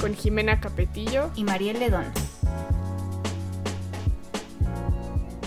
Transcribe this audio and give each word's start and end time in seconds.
Con 0.00 0.14
Jimena 0.14 0.60
Capetillo 0.60 1.30
y 1.34 1.42
Mariel 1.42 1.80
Ledón. 1.80 2.04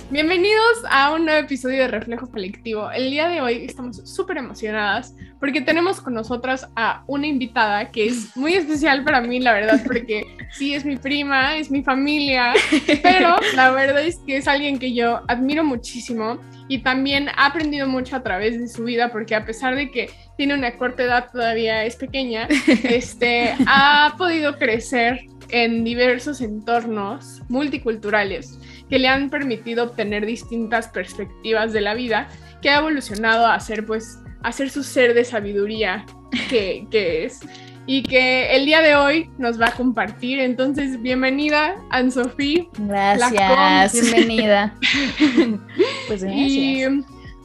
Bienvenidos 0.09 0.83
a 0.89 1.13
un 1.13 1.23
nuevo 1.23 1.39
episodio 1.39 1.83
de 1.83 1.87
Reflejo 1.87 2.29
Colectivo. 2.29 2.91
El 2.91 3.11
día 3.11 3.29
de 3.29 3.39
hoy 3.39 3.63
estamos 3.63 3.97
súper 4.09 4.37
emocionadas 4.37 5.15
porque 5.41 5.59
tenemos 5.59 5.99
con 5.99 6.13
nosotras 6.13 6.69
a 6.75 7.03
una 7.07 7.25
invitada 7.25 7.91
que 7.91 8.05
es 8.05 8.37
muy 8.37 8.53
especial 8.53 9.03
para 9.03 9.21
mí, 9.21 9.39
la 9.39 9.53
verdad, 9.53 9.81
porque 9.83 10.37
sí, 10.51 10.75
es 10.75 10.85
mi 10.85 10.97
prima, 10.97 11.57
es 11.57 11.71
mi 11.71 11.81
familia, 11.81 12.53
pero 13.01 13.35
la 13.55 13.71
verdad 13.71 14.03
es 14.03 14.19
que 14.19 14.37
es 14.37 14.47
alguien 14.47 14.77
que 14.77 14.93
yo 14.93 15.21
admiro 15.27 15.63
muchísimo 15.63 16.37
y 16.67 16.83
también 16.83 17.27
ha 17.29 17.47
aprendido 17.47 17.87
mucho 17.87 18.15
a 18.15 18.21
través 18.21 18.59
de 18.59 18.67
su 18.67 18.83
vida 18.83 19.11
porque 19.11 19.33
a 19.33 19.43
pesar 19.43 19.75
de 19.75 19.89
que 19.89 20.11
tiene 20.37 20.53
una 20.53 20.77
corta 20.77 21.03
edad, 21.03 21.31
todavía 21.31 21.85
es 21.85 21.95
pequeña, 21.95 22.47
este, 22.83 23.55
ha 23.65 24.13
podido 24.19 24.59
crecer 24.59 25.25
en 25.49 25.83
diversos 25.83 26.39
entornos 26.39 27.41
multiculturales 27.49 28.59
que 28.89 28.99
le 28.99 29.07
han 29.07 29.29
permitido 29.29 29.85
obtener 29.85 30.25
distintas 30.25 30.87
perspectivas 30.87 31.73
de 31.73 31.81
la 31.81 31.93
vida, 31.93 32.27
que 32.61 32.69
ha 32.69 32.79
evolucionado 32.79 33.47
a 33.47 33.59
ser, 33.59 33.85
pues, 33.85 34.19
a 34.43 34.51
ser 34.51 34.69
su 34.69 34.83
ser 34.83 35.13
de 35.13 35.23
sabiduría 35.23 36.05
que, 36.49 36.87
es 36.91 37.41
y 37.85 38.03
que 38.03 38.55
el 38.55 38.65
día 38.65 38.81
de 38.81 38.95
hoy 38.95 39.29
nos 39.37 39.59
va 39.59 39.67
a 39.67 39.71
compartir. 39.71 40.39
Entonces, 40.39 41.01
bienvenida, 41.01 41.75
Anne-Sophie. 41.89 42.69
Gracias. 42.77 43.93
Bienvenida. 43.93 44.75
pues 46.07 46.23
Y 46.23 46.85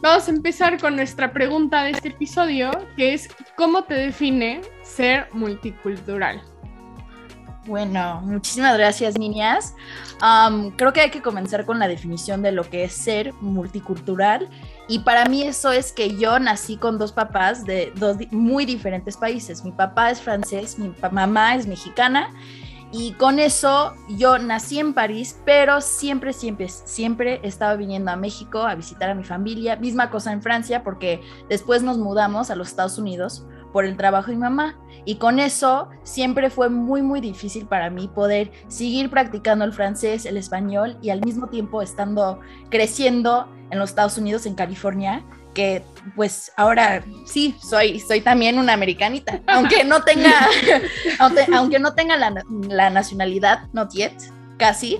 vamos 0.03 0.29
a 0.29 0.31
empezar 0.31 0.79
con 0.81 0.97
nuestra 0.97 1.33
pregunta 1.33 1.85
de 1.85 1.91
este 1.91 2.09
episodio, 2.09 2.71
que 2.97 3.15
es, 3.15 3.29
¿cómo 3.57 3.85
te 3.85 3.95
define 3.95 4.61
ser 4.83 5.29
multicultural? 5.33 6.43
Bueno, 7.67 8.21
muchísimas 8.25 8.79
gracias, 8.79 9.19
niñas. 9.19 9.75
creo 10.77 10.93
que 10.93 11.01
hay 11.01 11.11
que 11.11 11.21
comenzar 11.21 11.67
con 11.67 11.79
la 11.81 11.89
definición 11.89 12.41
de 12.43 12.53
lo 12.53 12.69
que 12.69 12.85
es 12.85 12.93
ser 12.93 13.33
multicultural. 13.41 14.49
Y 14.89 15.01
para 15.01 15.25
mí 15.27 15.43
eso 15.43 15.73
es 15.73 15.93
que 15.93 16.17
yo 16.17 16.39
nací 16.39 16.77
con 16.77 16.99
dos 16.99 17.13
papás 17.13 17.65
de 17.65 17.93
dos 17.97 18.17
muy 18.31 18.65
diferentes 18.65 19.17
países. 19.17 19.65
Mi 19.65 19.73
papá 19.73 20.11
es 20.11 20.21
francés, 20.21 20.79
mi 20.79 20.95
mamá 21.11 21.57
es 21.57 21.67
mexicana. 21.67 22.33
Y 22.93 23.13
con 23.15 23.41
eso 23.41 23.95
yo 24.09 24.39
nací 24.39 24.79
en 24.79 24.95
París, 24.95 25.41
pero 25.45 25.81
siempre, 25.81 26.33
siempre, 26.33 26.69
siempre 26.69 27.41
estaba 27.43 27.75
viniendo 27.75 28.13
a 28.13 28.17
México 28.17 28.61
a 28.61 28.77
visitar 28.77 29.11
a 29.11 29.15
mi 29.15 29.25
familia. 29.25 29.75
Misma 29.75 30.09
cosa 30.09 30.33
en 30.33 30.41
Francia, 30.41 30.85
porque 30.85 31.21
después 31.49 31.83
nos 31.83 31.99
mudamos 31.99 32.51
a 32.51 32.57
los 32.57 32.69
Estados 32.69 32.97
Unidos 32.97 33.45
por 33.73 33.85
el 33.85 33.97
trabajo 33.97 34.31
de 34.31 34.37
mamá. 34.37 34.79
Y 35.05 35.17
con 35.17 35.41
eso 35.41 35.89
siempre 36.05 36.49
fue 36.49 36.69
muy, 36.69 37.03
muy 37.03 37.21
difícil 37.21 37.67
para 37.67 37.91
mí 37.91 38.09
poder 38.09 38.51
seguir 38.69 39.11
practicando 39.11 39.65
el 39.65 39.73
francés, 39.73 40.25
el 40.25 40.37
español 40.37 40.97
y 41.03 41.11
al 41.11 41.21
mismo 41.21 41.49
tiempo 41.49 41.83
estando 41.83 42.41
creciendo 42.71 43.49
en 43.71 43.79
los 43.79 43.91
Estados 43.91 44.19
Unidos, 44.19 44.47
en 44.47 44.55
California, 44.55 45.25
que 45.55 45.83
pues 46.15 46.53
ahora 46.57 47.03
sí, 47.25 47.57
soy, 47.63 47.99
soy 47.99 48.21
también 48.21 48.59
una 48.59 48.75
americanita, 48.75 49.41
aunque 49.47 49.85
no 49.85 50.03
tenga, 50.03 50.33
aunque, 51.19 51.79
no 51.79 51.95
tenga 51.95 52.17
la, 52.17 52.45
la 52.69 52.91
nacionalidad, 52.91 53.69
not 53.73 53.91
yet, 53.93 54.13
casi. 54.57 54.99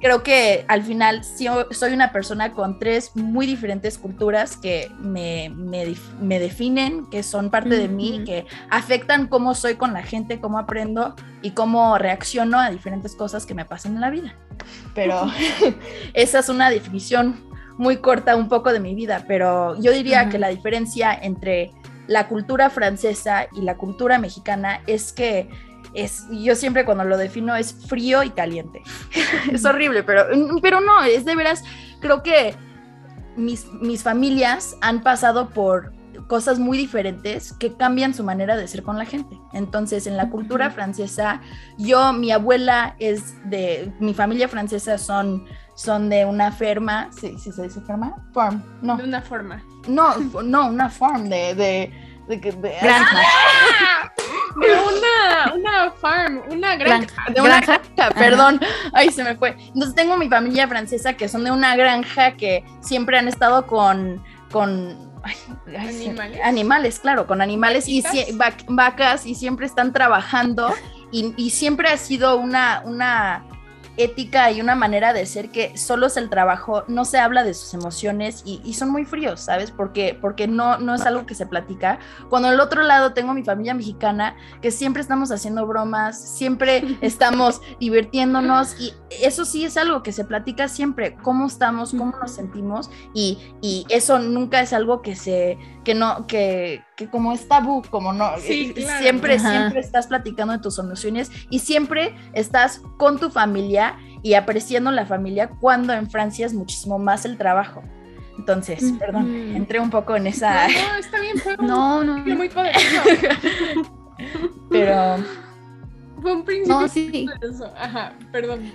Creo 0.00 0.22
que 0.22 0.64
al 0.68 0.82
final 0.82 1.22
soy 1.24 1.92
una 1.92 2.12
persona 2.12 2.52
con 2.52 2.78
tres 2.78 3.14
muy 3.14 3.46
diferentes 3.46 3.98
culturas 3.98 4.56
que 4.56 4.90
me, 4.98 5.50
me, 5.50 6.38
definen, 6.38 7.06
que 7.10 7.22
son 7.22 7.50
parte 7.50 7.76
de 7.76 7.88
mí, 7.88 8.22
que 8.24 8.46
afectan 8.70 9.26
cómo 9.28 9.54
soy 9.54 9.76
con 9.76 9.92
la 9.92 10.02
gente, 10.02 10.40
cómo 10.40 10.58
aprendo 10.58 11.14
y 11.42 11.52
cómo 11.52 11.98
reacciono 11.98 12.58
a 12.58 12.70
diferentes 12.70 13.14
cosas 13.14 13.46
que 13.46 13.54
me 13.54 13.64
pasan 13.64 13.94
en 13.94 14.00
la 14.00 14.10
vida. 14.10 14.34
Pero 14.94 15.30
esa 16.14 16.38
es 16.40 16.48
una 16.48 16.70
definición 16.70 17.42
muy 17.76 17.96
corta 17.96 18.36
un 18.36 18.48
poco 18.48 18.72
de 18.72 18.80
mi 18.80 18.94
vida, 18.94 19.24
pero 19.26 19.80
yo 19.80 19.92
diría 19.92 20.28
que 20.28 20.38
la 20.38 20.48
diferencia 20.48 21.12
entre 21.12 21.72
la 22.06 22.28
cultura 22.28 22.70
francesa 22.70 23.46
y 23.52 23.62
la 23.62 23.76
cultura 23.76 24.18
mexicana 24.18 24.80
es 24.86 25.12
que 25.12 25.48
es, 25.94 26.26
yo 26.30 26.54
siempre 26.54 26.84
cuando 26.84 27.04
lo 27.04 27.16
defino 27.16 27.54
es 27.56 27.74
frío 27.88 28.22
y 28.22 28.30
caliente. 28.30 28.82
es 29.52 29.64
horrible, 29.64 30.02
pero, 30.02 30.26
pero 30.60 30.80
no, 30.80 31.02
es 31.02 31.24
de 31.24 31.36
veras, 31.36 31.62
creo 32.00 32.22
que 32.22 32.54
mis, 33.36 33.66
mis 33.80 34.02
familias 34.02 34.76
han 34.80 35.02
pasado 35.02 35.50
por 35.50 35.92
cosas 36.26 36.58
muy 36.58 36.78
diferentes 36.78 37.52
que 37.52 37.74
cambian 37.74 38.14
su 38.14 38.24
manera 38.24 38.56
de 38.56 38.66
ser 38.68 38.82
con 38.82 38.98
la 38.98 39.04
gente. 39.04 39.38
Entonces, 39.52 40.06
en 40.06 40.16
la 40.16 40.30
cultura 40.30 40.70
francesa, 40.70 41.40
yo, 41.76 42.12
mi 42.12 42.30
abuela 42.30 42.96
es 42.98 43.34
de, 43.48 43.92
mi 44.00 44.14
familia 44.14 44.48
francesa 44.48 44.98
son, 44.98 45.44
son 45.74 46.08
de 46.08 46.24
una 46.24 46.52
ferma, 46.52 47.10
¿sí, 47.12 47.36
¿sí 47.38 47.52
se 47.52 47.62
dice 47.64 47.80
ferma? 47.82 48.14
Farm, 48.32 48.62
no. 48.80 48.96
De 48.96 49.04
una 49.04 49.22
forma. 49.22 49.62
No, 49.86 50.16
no, 50.42 50.68
una 50.68 50.88
farm 50.88 51.28
de, 51.28 51.54
de, 51.54 51.92
de, 52.28 52.36
de 52.36 52.76
granja. 52.80 53.18
De 54.56 54.68
una, 54.72 55.54
una 55.54 55.90
farm, 55.92 56.42
una 56.50 56.76
granja. 56.76 57.24
De 57.32 57.40
una 57.40 57.60
granja, 57.60 58.10
perdón. 58.14 58.60
Ay, 58.92 59.10
se 59.10 59.24
me 59.24 59.36
fue. 59.36 59.56
Entonces 59.68 59.94
tengo 59.94 60.16
mi 60.16 60.28
familia 60.28 60.68
francesa 60.68 61.14
que 61.14 61.28
son 61.28 61.44
de 61.44 61.50
una 61.50 61.76
granja 61.76 62.36
que 62.36 62.64
siempre 62.80 63.18
han 63.18 63.28
estado 63.28 63.66
con, 63.66 64.22
con 64.50 65.12
animales. 65.66 66.40
animales, 66.44 66.98
claro, 67.00 67.26
con 67.26 67.40
animales 67.40 67.88
y 67.88 68.04
vacas 68.68 69.26
y 69.26 69.34
siempre 69.34 69.66
están 69.66 69.92
trabajando 69.92 70.72
y, 71.10 71.34
y, 71.36 71.50
siempre 71.50 71.88
ha 71.88 71.96
sido 71.96 72.36
una, 72.36 72.82
una 72.84 73.44
ética 73.96 74.50
y 74.50 74.60
una 74.60 74.74
manera 74.74 75.12
de 75.12 75.26
ser 75.26 75.50
que 75.50 75.76
solo 75.76 76.06
es 76.06 76.16
el 76.16 76.30
trabajo, 76.30 76.84
no 76.88 77.04
se 77.04 77.18
habla 77.18 77.44
de 77.44 77.54
sus 77.54 77.74
emociones 77.74 78.42
y, 78.44 78.74
son 78.74 78.90
muy 78.90 79.04
fríos, 79.04 79.40
¿sabes? 79.40 79.70
Porque, 79.70 80.18
porque 80.20 80.48
no, 80.48 80.78
no 80.78 80.94
es 80.94 81.02
algo 81.02 81.26
que 81.26 81.36
se 81.36 81.46
platica. 81.46 82.00
Cuando 82.28 82.48
al 82.48 82.58
otro 82.58 82.82
lado 82.82 83.12
tengo 83.12 83.32
mi 83.32 83.44
familia 83.44 83.72
mexicana, 83.72 84.34
que 84.60 84.72
siempre 84.72 85.00
estamos 85.00 85.30
haciendo 85.30 85.64
bromas, 85.66 86.20
siempre 86.20 86.98
estamos 87.00 87.60
divirtiéndonos 87.78 88.80
y 88.80 88.94
eso 89.22 89.44
sí 89.44 89.64
es 89.64 89.76
algo 89.76 90.02
que 90.02 90.10
se 90.10 90.24
platica 90.24 90.66
siempre, 90.66 91.16
cómo 91.22 91.46
estamos, 91.46 91.90
cómo 91.90 92.16
nos 92.20 92.32
sentimos 92.32 92.90
y, 93.14 93.38
y 93.62 93.86
eso 93.90 94.18
nunca 94.18 94.60
es 94.60 94.72
algo 94.72 95.02
que 95.02 95.14
se, 95.14 95.56
que 95.84 95.94
no, 95.94 96.26
que, 96.26 96.82
que 96.96 97.08
como 97.08 97.32
es 97.32 97.46
tabú, 97.46 97.82
como 97.90 98.12
no, 98.12 98.34
eh, 98.36 98.74
siempre, 99.00 99.38
siempre 99.38 99.80
estás 99.80 100.06
platicando 100.06 100.52
de 100.52 100.58
tus 100.58 100.78
emociones 100.78 101.30
y 101.50 101.60
siempre 101.60 102.16
estás 102.32 102.80
con 102.96 103.18
tu 103.18 103.30
familia 103.30 103.83
y 104.24 104.34
apreciando 104.34 104.90
la 104.90 105.04
familia 105.04 105.50
cuando 105.60 105.92
en 105.92 106.10
Francia 106.10 106.46
es 106.46 106.54
muchísimo 106.54 106.98
más 106.98 107.26
el 107.26 107.36
trabajo. 107.36 107.82
Entonces, 108.38 108.82
perdón, 108.98 109.54
entré 109.54 109.78
un 109.78 109.90
poco 109.90 110.16
en 110.16 110.26
esa... 110.26 110.66
No, 110.66 110.96
está 110.98 111.20
bien, 111.20 111.38
fue 111.38 111.56
no, 111.60 112.02
no. 112.02 112.16
muy 112.18 112.48
poderoso. 112.48 112.84
Pero... 114.70 115.16
Fue 116.22 116.32
un 116.32 116.42
principio 116.42 116.80
no, 116.80 116.88
sí. 116.88 117.26
Ajá, 117.76 118.14
perdón. 118.32 118.72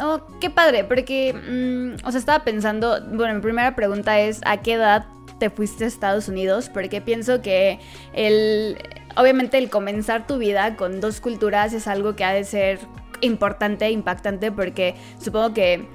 Oh, 0.00 0.20
qué 0.40 0.50
padre, 0.50 0.84
porque, 0.84 1.34
mm, 1.34 2.06
o 2.06 2.10
sea, 2.12 2.20
estaba 2.20 2.44
pensando, 2.44 3.00
bueno, 3.12 3.34
mi 3.34 3.40
primera 3.40 3.74
pregunta 3.74 4.20
es, 4.20 4.40
¿a 4.44 4.58
qué 4.58 4.74
edad 4.74 5.04
te 5.40 5.50
fuiste 5.50 5.82
a 5.82 5.88
Estados 5.88 6.28
Unidos, 6.28 6.70
porque 6.72 7.00
pienso 7.00 7.42
que 7.42 7.80
el, 8.12 8.78
obviamente 9.16 9.58
el 9.58 9.68
comenzar 9.68 10.28
tu 10.28 10.38
vida 10.38 10.76
con 10.76 11.00
dos 11.00 11.20
culturas 11.20 11.72
es 11.72 11.88
algo 11.88 12.14
que 12.14 12.22
ha 12.22 12.32
de 12.32 12.44
ser 12.44 12.78
importante, 13.22 13.90
impactante, 13.90 14.52
porque 14.52 14.94
supongo 15.18 15.54
que 15.54 15.88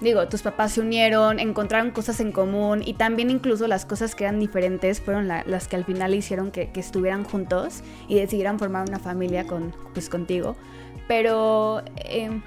digo, 0.00 0.28
tus 0.28 0.42
papás 0.42 0.72
se 0.72 0.80
unieron, 0.80 1.38
encontraron 1.38 1.90
cosas 1.90 2.20
en 2.20 2.32
común 2.32 2.82
y 2.84 2.94
también 2.94 3.30
incluso 3.30 3.66
las 3.66 3.86
cosas 3.86 4.14
que 4.14 4.24
eran 4.24 4.38
diferentes 4.38 5.00
fueron 5.00 5.28
las 5.28 5.68
que 5.68 5.76
al 5.76 5.84
final 5.84 6.14
hicieron 6.14 6.50
que, 6.50 6.70
estuvieran 6.74 7.24
juntos 7.24 7.82
y 8.08 8.16
decidieran 8.16 8.58
formar 8.58 8.88
una 8.88 8.98
familia 8.98 9.46
con, 9.46 9.74
pues, 9.94 10.08
contigo. 10.08 10.56
Pero... 11.08 11.82
Em, 11.96 12.42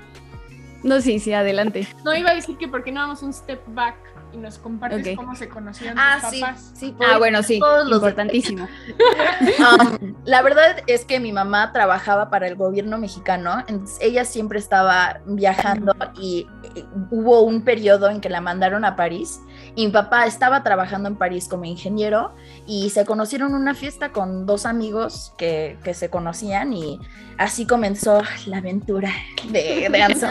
no, 0.83 1.01
sí, 1.01 1.19
sí, 1.19 1.33
adelante. 1.33 1.87
No, 2.03 2.15
iba 2.15 2.31
a 2.31 2.35
decir 2.35 2.57
que 2.57 2.67
por 2.67 2.83
qué 2.83 2.91
no 2.91 3.01
damos 3.01 3.21
un 3.23 3.33
step 3.33 3.61
back 3.67 3.95
y 4.31 4.37
nos 4.37 4.59
compartes 4.59 5.15
cómo 5.15 5.35
se 5.35 5.49
conocieron 5.49 5.97
ah, 5.99 6.19
tus 6.21 6.29
sí, 6.29 6.41
papás. 6.41 6.71
Sí, 6.75 6.95
ah, 6.99 7.17
bueno, 7.17 7.41
sí, 7.43 7.59
importantísimo. 7.91 8.67
um, 9.59 10.15
la 10.25 10.41
verdad 10.41 10.77
es 10.87 11.05
que 11.05 11.19
mi 11.19 11.31
mamá 11.31 11.71
trabajaba 11.71 12.29
para 12.29 12.47
el 12.47 12.55
gobierno 12.55 12.97
mexicano, 12.97 13.63
entonces 13.67 13.97
ella 14.01 14.25
siempre 14.25 14.59
estaba 14.59 15.19
viajando 15.25 15.95
y, 16.19 16.47
y 16.75 16.85
hubo 17.11 17.41
un 17.41 17.63
periodo 17.63 18.09
en 18.09 18.21
que 18.21 18.29
la 18.29 18.41
mandaron 18.41 18.85
a 18.85 18.95
París 18.95 19.41
y 19.79 19.85
mi 19.85 19.93
papá 19.93 20.25
estaba 20.25 20.61
trabajando 20.61 21.07
en 21.07 21.15
París 21.15 21.47
como 21.47 21.63
ingeniero 21.63 22.35
y 22.67 22.89
se 22.89 23.05
conocieron 23.05 23.51
en 23.51 23.55
una 23.55 23.73
fiesta 23.73 24.11
con 24.11 24.45
dos 24.45 24.65
amigos 24.65 25.31
que, 25.37 25.77
que 25.85 25.93
se 25.93 26.09
conocían 26.09 26.73
y 26.73 26.99
así 27.37 27.65
comenzó 27.65 28.21
la 28.45 28.57
aventura 28.57 29.09
de, 29.49 29.87
de 29.89 30.01
Anson. 30.03 30.29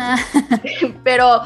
Pero 1.02 1.40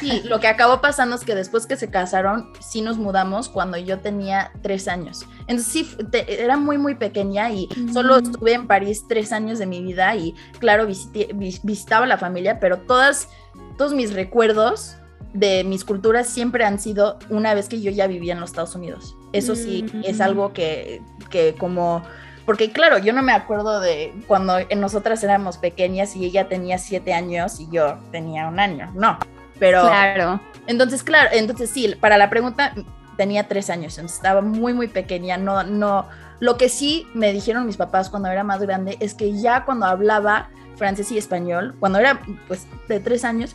sí, 0.00 0.22
lo 0.24 0.40
que 0.40 0.48
acabó 0.48 0.80
pasando 0.80 1.14
es 1.14 1.24
que 1.24 1.34
después 1.34 1.66
que 1.66 1.76
se 1.76 1.90
casaron, 1.90 2.54
sí 2.58 2.80
nos 2.80 2.96
mudamos 2.96 3.50
cuando 3.50 3.76
yo 3.76 3.98
tenía 3.98 4.50
tres 4.62 4.88
años. 4.88 5.26
Entonces 5.40 5.66
sí, 5.66 5.96
te, 6.10 6.42
era 6.42 6.56
muy, 6.56 6.78
muy 6.78 6.94
pequeña 6.94 7.50
y 7.50 7.68
mm. 7.76 7.92
solo 7.92 8.16
estuve 8.16 8.54
en 8.54 8.66
París 8.66 9.04
tres 9.06 9.30
años 9.30 9.58
de 9.58 9.66
mi 9.66 9.82
vida 9.82 10.16
y 10.16 10.34
claro, 10.58 10.86
visité, 10.86 11.28
visitaba 11.34 12.06
a 12.06 12.08
la 12.08 12.16
familia, 12.16 12.60
pero 12.60 12.78
todas, 12.78 13.28
todos 13.76 13.92
mis 13.92 14.14
recuerdos 14.14 14.96
de 15.32 15.64
mis 15.64 15.84
culturas 15.84 16.28
siempre 16.28 16.64
han 16.64 16.78
sido 16.78 17.18
una 17.30 17.54
vez 17.54 17.68
que 17.68 17.80
yo 17.80 17.90
ya 17.90 18.06
vivía 18.06 18.34
en 18.34 18.40
los 18.40 18.50
Estados 18.50 18.74
Unidos. 18.74 19.16
Eso 19.32 19.56
sí, 19.56 19.86
mm. 19.92 20.02
es 20.04 20.20
algo 20.20 20.52
que, 20.52 21.02
que 21.30 21.54
como 21.54 22.02
porque 22.44 22.72
claro, 22.72 22.98
yo 22.98 23.12
no 23.12 23.22
me 23.22 23.32
acuerdo 23.32 23.80
de 23.80 24.12
cuando 24.26 24.54
nosotras 24.76 25.22
éramos 25.22 25.58
pequeñas 25.58 26.16
y 26.16 26.24
ella 26.24 26.48
tenía 26.48 26.78
siete 26.78 27.12
años 27.12 27.60
y 27.60 27.68
yo 27.70 27.98
tenía 28.10 28.48
un 28.48 28.58
año, 28.58 28.90
no, 28.94 29.18
pero... 29.58 29.82
Claro. 29.82 30.40
Entonces, 30.66 31.02
claro, 31.02 31.30
entonces 31.32 31.70
sí, 31.70 31.94
para 32.00 32.18
la 32.18 32.30
pregunta 32.30 32.74
tenía 33.16 33.48
tres 33.48 33.70
años, 33.70 33.96
entonces 33.98 34.16
estaba 34.16 34.40
muy, 34.40 34.74
muy 34.74 34.88
pequeña, 34.88 35.36
no, 35.36 35.62
no, 35.62 36.08
lo 36.40 36.56
que 36.56 36.68
sí 36.68 37.06
me 37.14 37.32
dijeron 37.32 37.66
mis 37.66 37.76
papás 37.76 38.10
cuando 38.10 38.28
era 38.28 38.42
más 38.42 38.60
grande 38.60 38.96
es 39.00 39.14
que 39.14 39.38
ya 39.40 39.64
cuando 39.64 39.86
hablaba 39.86 40.50
francés 40.76 41.12
y 41.12 41.18
español, 41.18 41.76
cuando 41.78 41.98
era 42.00 42.20
pues 42.48 42.66
de 42.88 42.98
tres 42.98 43.24
años, 43.24 43.54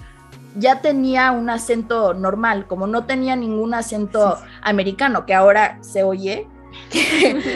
ya 0.58 0.82
tenía 0.82 1.32
un 1.32 1.50
acento 1.50 2.14
normal, 2.14 2.68
como 2.68 2.88
no 2.88 3.06
tenía 3.06 3.36
ningún 3.36 3.74
acento 3.74 4.38
americano, 4.62 5.26
que 5.26 5.34
ahora 5.34 5.78
se 5.82 6.04
oye, 6.04 6.48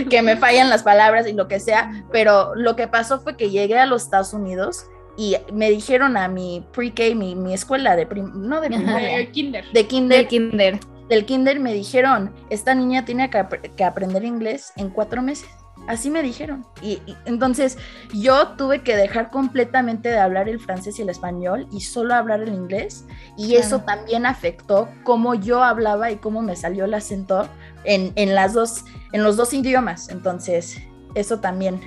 que, 0.09 0.21
me 0.21 0.37
fallan 0.37 0.69
las 0.69 0.83
palabras 0.83 1.27
y 1.27 1.33
lo 1.33 1.47
que 1.47 1.59
sea, 1.59 2.05
pero 2.11 2.55
lo 2.55 2.75
que 2.75 2.87
pasó 2.87 3.19
fue 3.19 3.37
que 3.37 3.49
llegué 3.49 3.77
a 3.77 3.85
los 3.85 4.03
Estados 4.03 4.33
Unidos 4.33 4.85
y 5.17 5.35
me 5.53 5.69
dijeron 5.69 6.17
a 6.17 6.27
mi 6.27 6.65
pre-K, 6.73 7.15
mi, 7.15 7.35
mi, 7.35 7.53
escuela 7.53 7.95
de 7.95 8.05
no 8.33 8.61
de 8.61 8.67
primaria, 8.67 9.31
kinder. 9.31 9.65
de 9.71 9.87
kinder, 9.87 10.27
kinder, 10.27 10.79
del 11.09 11.25
kinder 11.25 11.59
me 11.59 11.73
dijeron, 11.73 12.33
esta 12.49 12.73
niña 12.73 13.03
tiene 13.05 13.29
que, 13.29 13.45
que 13.75 13.83
aprender 13.83 14.23
inglés 14.23 14.71
en 14.77 14.89
cuatro 14.89 15.21
meses. 15.21 15.49
Así 15.87 16.09
me 16.09 16.21
dijeron. 16.21 16.65
Y, 16.81 17.01
y, 17.05 17.17
entonces 17.25 17.77
yo 18.13 18.49
tuve 18.49 18.81
que 18.81 18.95
dejar 18.95 19.31
completamente 19.31 20.09
de 20.09 20.19
hablar 20.19 20.47
el 20.47 20.59
francés 20.59 20.99
y 20.99 21.01
el 21.01 21.09
español 21.09 21.67
y 21.71 21.81
solo 21.81 22.13
hablar 22.13 22.41
el 22.41 22.53
inglés. 22.53 23.05
Y 23.37 23.49
claro. 23.49 23.65
eso 23.65 23.79
también 23.81 24.25
afectó 24.25 24.89
cómo 25.03 25.33
yo 25.35 25.63
hablaba 25.63 26.11
y 26.11 26.17
cómo 26.17 26.41
me 26.41 26.55
salió 26.55 26.85
el 26.85 26.93
acento 26.93 27.47
en, 27.83 28.13
en, 28.15 28.35
las 28.35 28.53
dos, 28.53 28.85
en 29.11 29.23
los 29.23 29.37
dos 29.37 29.53
idiomas. 29.53 30.09
Entonces, 30.09 30.81
eso 31.15 31.39
también 31.39 31.81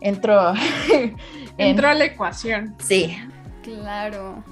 entró. 0.00 0.54
en... 0.92 1.16
Entró 1.58 1.88
a 1.88 1.94
la 1.94 2.04
ecuación. 2.04 2.76
Sí. 2.78 3.16
Claro. 3.62 4.44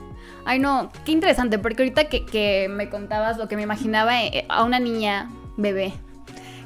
Ay, 0.44 0.58
no, 0.58 0.90
qué 1.04 1.12
interesante, 1.12 1.58
porque 1.58 1.82
ahorita 1.82 2.08
que, 2.08 2.26
que 2.26 2.68
me 2.68 2.88
contabas 2.90 3.36
lo 3.36 3.48
que 3.48 3.56
me 3.56 3.62
imaginaba 3.62 4.22
eh, 4.22 4.44
a 4.48 4.64
una 4.64 4.78
niña 4.78 5.30
bebé 5.56 5.94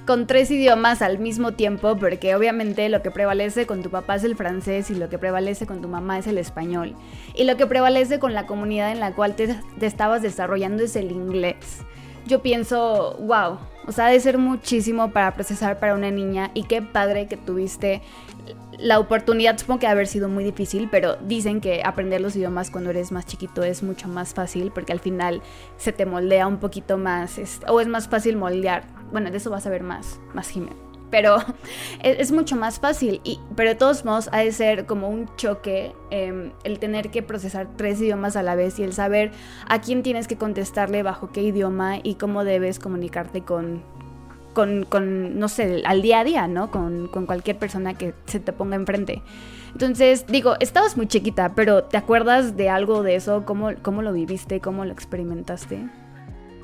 con 0.06 0.26
tres 0.26 0.50
idiomas 0.50 1.02
al 1.02 1.18
mismo 1.18 1.52
tiempo, 1.52 1.96
porque 1.96 2.34
obviamente 2.34 2.88
lo 2.88 3.02
que 3.02 3.10
prevalece 3.10 3.66
con 3.66 3.82
tu 3.82 3.90
papá 3.90 4.16
es 4.16 4.24
el 4.24 4.36
francés 4.36 4.90
y 4.90 4.94
lo 4.94 5.08
que 5.08 5.18
prevalece 5.18 5.66
con 5.66 5.80
tu 5.80 5.88
mamá 5.88 6.18
es 6.18 6.26
el 6.26 6.38
español. 6.38 6.94
Y 7.34 7.44
lo 7.44 7.56
que 7.56 7.66
prevalece 7.66 8.18
con 8.18 8.34
la 8.34 8.46
comunidad 8.46 8.90
en 8.92 9.00
la 9.00 9.12
cual 9.14 9.36
te, 9.36 9.56
estabas 9.80 10.22
desarrollando 10.22 10.82
es 10.82 10.96
el 10.96 11.12
inglés. 11.12 11.84
Yo 12.26 12.42
pienso, 12.42 13.16
wow, 13.20 13.58
o 13.86 13.92
sea, 13.92 14.06
ha 14.06 14.10
de 14.10 14.20
ser 14.20 14.38
muchísimo 14.38 15.10
para 15.10 15.34
procesar 15.34 15.78
para 15.78 15.94
una 15.94 16.10
niña 16.10 16.50
y 16.54 16.64
qué 16.64 16.82
padre 16.82 17.26
que 17.26 17.36
tuviste 17.36 18.02
la 18.78 18.98
oportunidad, 18.98 19.58
supongo 19.58 19.80
que 19.80 19.86
haber 19.86 20.06
sido 20.06 20.28
muy 20.28 20.42
difícil, 20.42 20.88
pero 20.90 21.16
dicen 21.16 21.60
que 21.60 21.82
aprender 21.84 22.20
los 22.20 22.34
idiomas 22.36 22.70
cuando 22.70 22.90
eres 22.90 23.12
más 23.12 23.26
chiquito 23.26 23.62
es 23.62 23.82
mucho 23.82 24.08
más 24.08 24.32
fácil 24.32 24.70
porque 24.74 24.92
al 24.92 25.00
final 25.00 25.42
se 25.76 25.92
te 25.92 26.06
moldea 26.06 26.46
un 26.46 26.58
poquito 26.58 26.96
más, 26.96 27.38
o 27.68 27.80
es 27.80 27.88
más 27.88 28.08
fácil 28.08 28.36
moldear. 28.36 28.84
Bueno, 29.12 29.30
de 29.30 29.36
eso 29.36 29.50
vas 29.50 29.66
a 29.66 29.70
ver 29.70 29.82
más, 29.82 30.20
más 30.34 30.48
Jiménez. 30.48 30.76
Pero 31.10 31.38
es, 32.02 32.18
es, 32.20 32.32
mucho 32.32 32.56
más 32.56 32.78
fácil, 32.78 33.20
y, 33.24 33.40
pero 33.56 33.70
de 33.70 33.74
todos 33.74 34.04
modos 34.04 34.28
ha 34.32 34.38
de 34.38 34.52
ser 34.52 34.86
como 34.86 35.08
un 35.08 35.28
choque 35.36 35.92
eh, 36.10 36.52
el 36.64 36.78
tener 36.78 37.10
que 37.10 37.22
procesar 37.22 37.68
tres 37.76 38.00
idiomas 38.00 38.36
a 38.36 38.42
la 38.42 38.54
vez 38.54 38.78
y 38.78 38.84
el 38.84 38.92
saber 38.92 39.32
a 39.68 39.80
quién 39.80 40.02
tienes 40.02 40.28
que 40.28 40.36
contestarle 40.36 41.02
bajo 41.02 41.30
qué 41.32 41.42
idioma 41.42 41.98
y 42.02 42.14
cómo 42.14 42.44
debes 42.44 42.78
comunicarte 42.78 43.42
con, 43.42 43.82
con, 44.52 44.84
con, 44.84 45.38
no 45.38 45.48
sé, 45.48 45.82
al 45.84 46.02
día 46.02 46.20
a 46.20 46.24
día, 46.24 46.48
¿no? 46.48 46.70
Con, 46.70 47.08
con, 47.08 47.26
cualquier 47.26 47.58
persona 47.58 47.94
que 47.94 48.14
se 48.26 48.40
te 48.40 48.52
ponga 48.52 48.76
enfrente. 48.76 49.22
Entonces, 49.72 50.26
digo, 50.26 50.54
estabas 50.60 50.96
muy 50.96 51.06
chiquita, 51.06 51.54
pero 51.54 51.84
¿te 51.84 51.96
acuerdas 51.96 52.56
de 52.56 52.68
algo 52.68 53.02
de 53.02 53.14
eso? 53.14 53.44
¿Cómo, 53.44 53.70
cómo 53.82 54.02
lo 54.02 54.12
viviste? 54.12 54.60
¿Cómo 54.60 54.84
lo 54.84 54.92
experimentaste? 54.92 55.88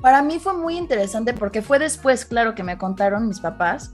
Para 0.00 0.22
mí 0.22 0.38
fue 0.38 0.54
muy 0.54 0.76
interesante 0.76 1.32
porque 1.32 1.62
fue 1.62 1.78
después, 1.78 2.24
claro, 2.24 2.54
que 2.54 2.62
me 2.62 2.78
contaron 2.78 3.28
mis 3.28 3.40
papás 3.40 3.92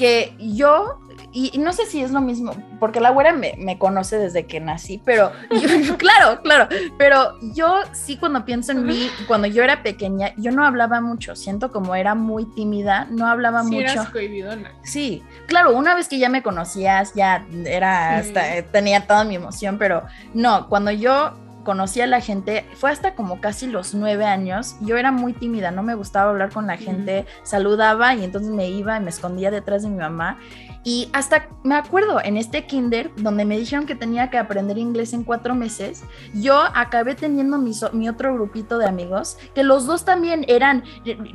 que 0.00 0.34
yo, 0.38 0.98
y, 1.30 1.58
no 1.58 1.74
sé 1.74 1.84
si 1.84 2.00
es 2.00 2.10
lo 2.10 2.22
mismo, 2.22 2.54
porque 2.78 3.00
la 3.00 3.10
güera 3.10 3.34
me, 3.34 3.54
me 3.58 3.78
conoce 3.78 4.16
desde 4.16 4.46
que 4.46 4.58
nací, 4.58 5.00
pero 5.04 5.30
yo, 5.50 5.96
claro, 5.98 6.40
claro, 6.42 6.68
pero 6.96 7.38
yo 7.54 7.80
sí 7.92 8.16
cuando 8.16 8.46
pienso 8.46 8.72
en 8.72 8.86
mí, 8.86 9.10
cuando 9.28 9.46
yo 9.46 9.62
era 9.62 9.82
pequeña, 9.82 10.32
yo 10.38 10.52
no 10.52 10.64
hablaba 10.64 11.02
mucho, 11.02 11.36
siento 11.36 11.70
como 11.70 11.94
era 11.94 12.14
muy 12.14 12.46
tímida, 12.46 13.08
no 13.10 13.26
hablaba 13.26 13.62
sí, 13.62 13.72
mucho. 13.72 13.92
Eras 13.92 14.08
cohibidona. 14.08 14.72
Sí, 14.84 15.22
claro, 15.46 15.76
una 15.76 15.94
vez 15.94 16.08
que 16.08 16.18
ya 16.18 16.30
me 16.30 16.42
conocías, 16.42 17.12
ya 17.14 17.46
era 17.66 18.16
hasta, 18.16 18.62
tenía 18.72 19.06
toda 19.06 19.24
mi 19.24 19.34
emoción, 19.34 19.76
pero 19.76 20.04
no, 20.32 20.66
cuando 20.70 20.90
yo 20.92 21.34
conocí 21.64 22.00
a 22.00 22.06
la 22.06 22.20
gente, 22.20 22.66
fue 22.74 22.90
hasta 22.90 23.14
como 23.14 23.40
casi 23.40 23.66
los 23.66 23.94
nueve 23.94 24.24
años. 24.24 24.76
Yo 24.80 24.96
era 24.96 25.12
muy 25.12 25.32
tímida, 25.32 25.70
no 25.70 25.82
me 25.82 25.94
gustaba 25.94 26.30
hablar 26.30 26.52
con 26.52 26.66
la 26.66 26.76
gente, 26.76 27.26
saludaba 27.42 28.14
y 28.14 28.24
entonces 28.24 28.50
me 28.50 28.68
iba 28.68 28.96
y 28.96 29.00
me 29.00 29.10
escondía 29.10 29.50
detrás 29.50 29.82
de 29.82 29.90
mi 29.90 29.96
mamá. 29.96 30.38
Y 30.82 31.10
hasta 31.12 31.48
me 31.62 31.74
acuerdo 31.74 32.20
en 32.24 32.38
este 32.38 32.66
kinder 32.66 33.10
donde 33.16 33.44
me 33.44 33.58
dijeron 33.58 33.84
que 33.84 33.94
tenía 33.94 34.30
que 34.30 34.38
aprender 34.38 34.78
inglés 34.78 35.12
en 35.12 35.24
cuatro 35.24 35.54
meses, 35.54 36.04
yo 36.34 36.58
acabé 36.74 37.14
teniendo 37.14 37.58
mi, 37.58 37.72
mi 37.92 38.08
otro 38.08 38.32
grupito 38.34 38.78
de 38.78 38.86
amigos, 38.86 39.36
que 39.54 39.62
los 39.62 39.86
dos 39.86 40.06
también 40.06 40.44
eran, 40.48 40.84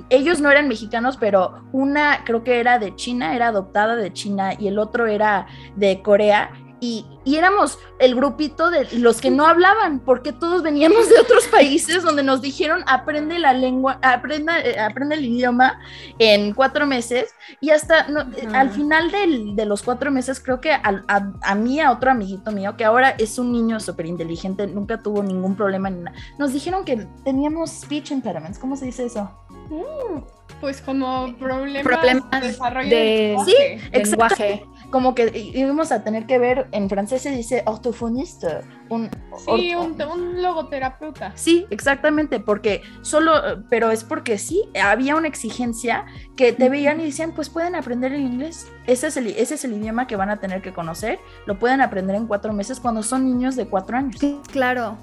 ellos 0.10 0.42
no 0.42 0.50
eran 0.50 0.68
mexicanos, 0.68 1.18
pero 1.18 1.64
una 1.72 2.24
creo 2.26 2.44
que 2.44 2.60
era 2.60 2.80
de 2.80 2.96
China, 2.96 3.36
era 3.36 3.50
adoptada 3.50 3.96
de 3.96 4.12
China 4.14 4.54
y 4.58 4.68
el 4.68 4.80
otro 4.80 5.06
era 5.06 5.46
de 5.76 6.02
Corea 6.02 6.52
y, 6.86 7.06
y, 7.24 7.38
éramos 7.38 7.80
el 7.98 8.14
grupito 8.14 8.70
de 8.70 8.88
los 9.00 9.20
que 9.20 9.32
no 9.32 9.48
hablaban, 9.48 10.00
porque 10.00 10.32
todos 10.32 10.62
veníamos 10.62 11.10
de 11.10 11.20
otros 11.20 11.48
países 11.48 12.04
donde 12.04 12.22
nos 12.22 12.42
dijeron 12.42 12.84
aprende 12.86 13.40
la 13.40 13.54
lengua, 13.54 13.98
aprenda, 14.04 14.56
aprende 14.86 15.16
el 15.16 15.26
idioma 15.26 15.80
en 16.20 16.54
cuatro 16.54 16.86
meses 16.86 17.34
y 17.60 17.72
hasta 17.72 18.08
no, 18.08 18.22
uh 18.22 18.24
-huh. 18.26 18.56
al 18.56 18.70
final 18.70 19.10
del, 19.10 19.56
de 19.56 19.66
los 19.66 19.82
cuatro 19.82 20.12
meses 20.12 20.40
creo 20.40 20.62
que 20.62 20.72
a, 20.72 21.04
a, 21.08 21.32
a, 21.42 21.56
mí, 21.56 21.80
a 21.80 21.92
otro 21.92 22.12
amiguito 22.12 22.52
mío, 22.52 22.78
que 22.78 22.86
ahora 22.86 23.16
es 23.18 23.40
un 23.40 23.52
niño 23.52 23.80
súper 23.80 24.06
inteligente, 24.06 24.68
nunca 24.68 25.02
tuvo 25.02 25.24
ningún 25.24 25.56
problema, 25.56 25.90
ni 25.90 26.04
nada, 26.04 26.16
nos 26.38 26.54
dijeron 26.54 26.86
que 26.86 27.08
teníamos 27.24 27.72
speech 27.72 28.12
impediments, 28.12 28.60
¿cómo 28.60 28.76
se 28.76 28.86
dice 28.86 29.06
eso? 29.06 29.32
Uh, 29.70 30.22
pues 30.62 30.82
como 30.82 31.36
problemas, 31.38 31.84
problemas 31.84 32.42
de 32.42 32.48
desarrollo 32.48 32.90
de, 32.90 32.96
de 32.96 33.38
sí, 33.46 33.90
lenguaje 33.92 34.66
como 34.96 35.14
que 35.14 35.30
íbamos 35.54 35.92
a 35.92 36.06
tener 36.06 36.26
que 36.26 36.40
ver, 36.40 36.68
en 36.72 36.90
francés 36.90 37.22
se 37.22 37.32
dice 37.32 37.64
ortofonista. 37.66 38.62
Un, 38.88 39.10
sí, 39.58 39.76
un, 39.76 40.02
un, 40.02 40.42
logoterapeuta. 40.42 41.34
Sí, 41.36 41.66
exactamente, 41.70 42.40
porque 42.40 42.82
solo, 43.02 43.62
pero 43.70 43.92
es 43.92 44.06
porque 44.06 44.38
sí, 44.38 44.64
había 44.82 45.18
una 45.18 45.28
exigencia 45.28 46.06
que 46.38 46.54
te 46.54 46.70
veían 46.70 47.02
y 47.02 47.08
decían, 47.08 47.34
pues 47.34 47.50
pueden 47.50 47.76
aprender 47.76 48.14
el 48.14 48.22
inglés. 48.22 48.72
Ese 48.88 49.08
es 49.08 49.18
el, 49.18 49.28
ese 49.28 49.56
es 49.56 49.66
el 49.66 49.74
idioma 49.74 50.08
que 50.08 50.16
van 50.16 50.30
a 50.30 50.38
tener 50.38 50.62
que 50.62 50.72
conocer, 50.72 51.20
lo 51.46 51.60
pueden 51.60 51.82
aprender 51.82 52.16
en 52.16 52.26
cuatro 52.26 52.54
meses 52.54 52.80
cuando 52.80 53.04
son 53.04 53.26
niños 53.26 53.58
de 53.58 53.68
cuatro 53.68 53.98
años. 53.98 54.16
Sí, 54.18 54.40
claro. 54.50 54.98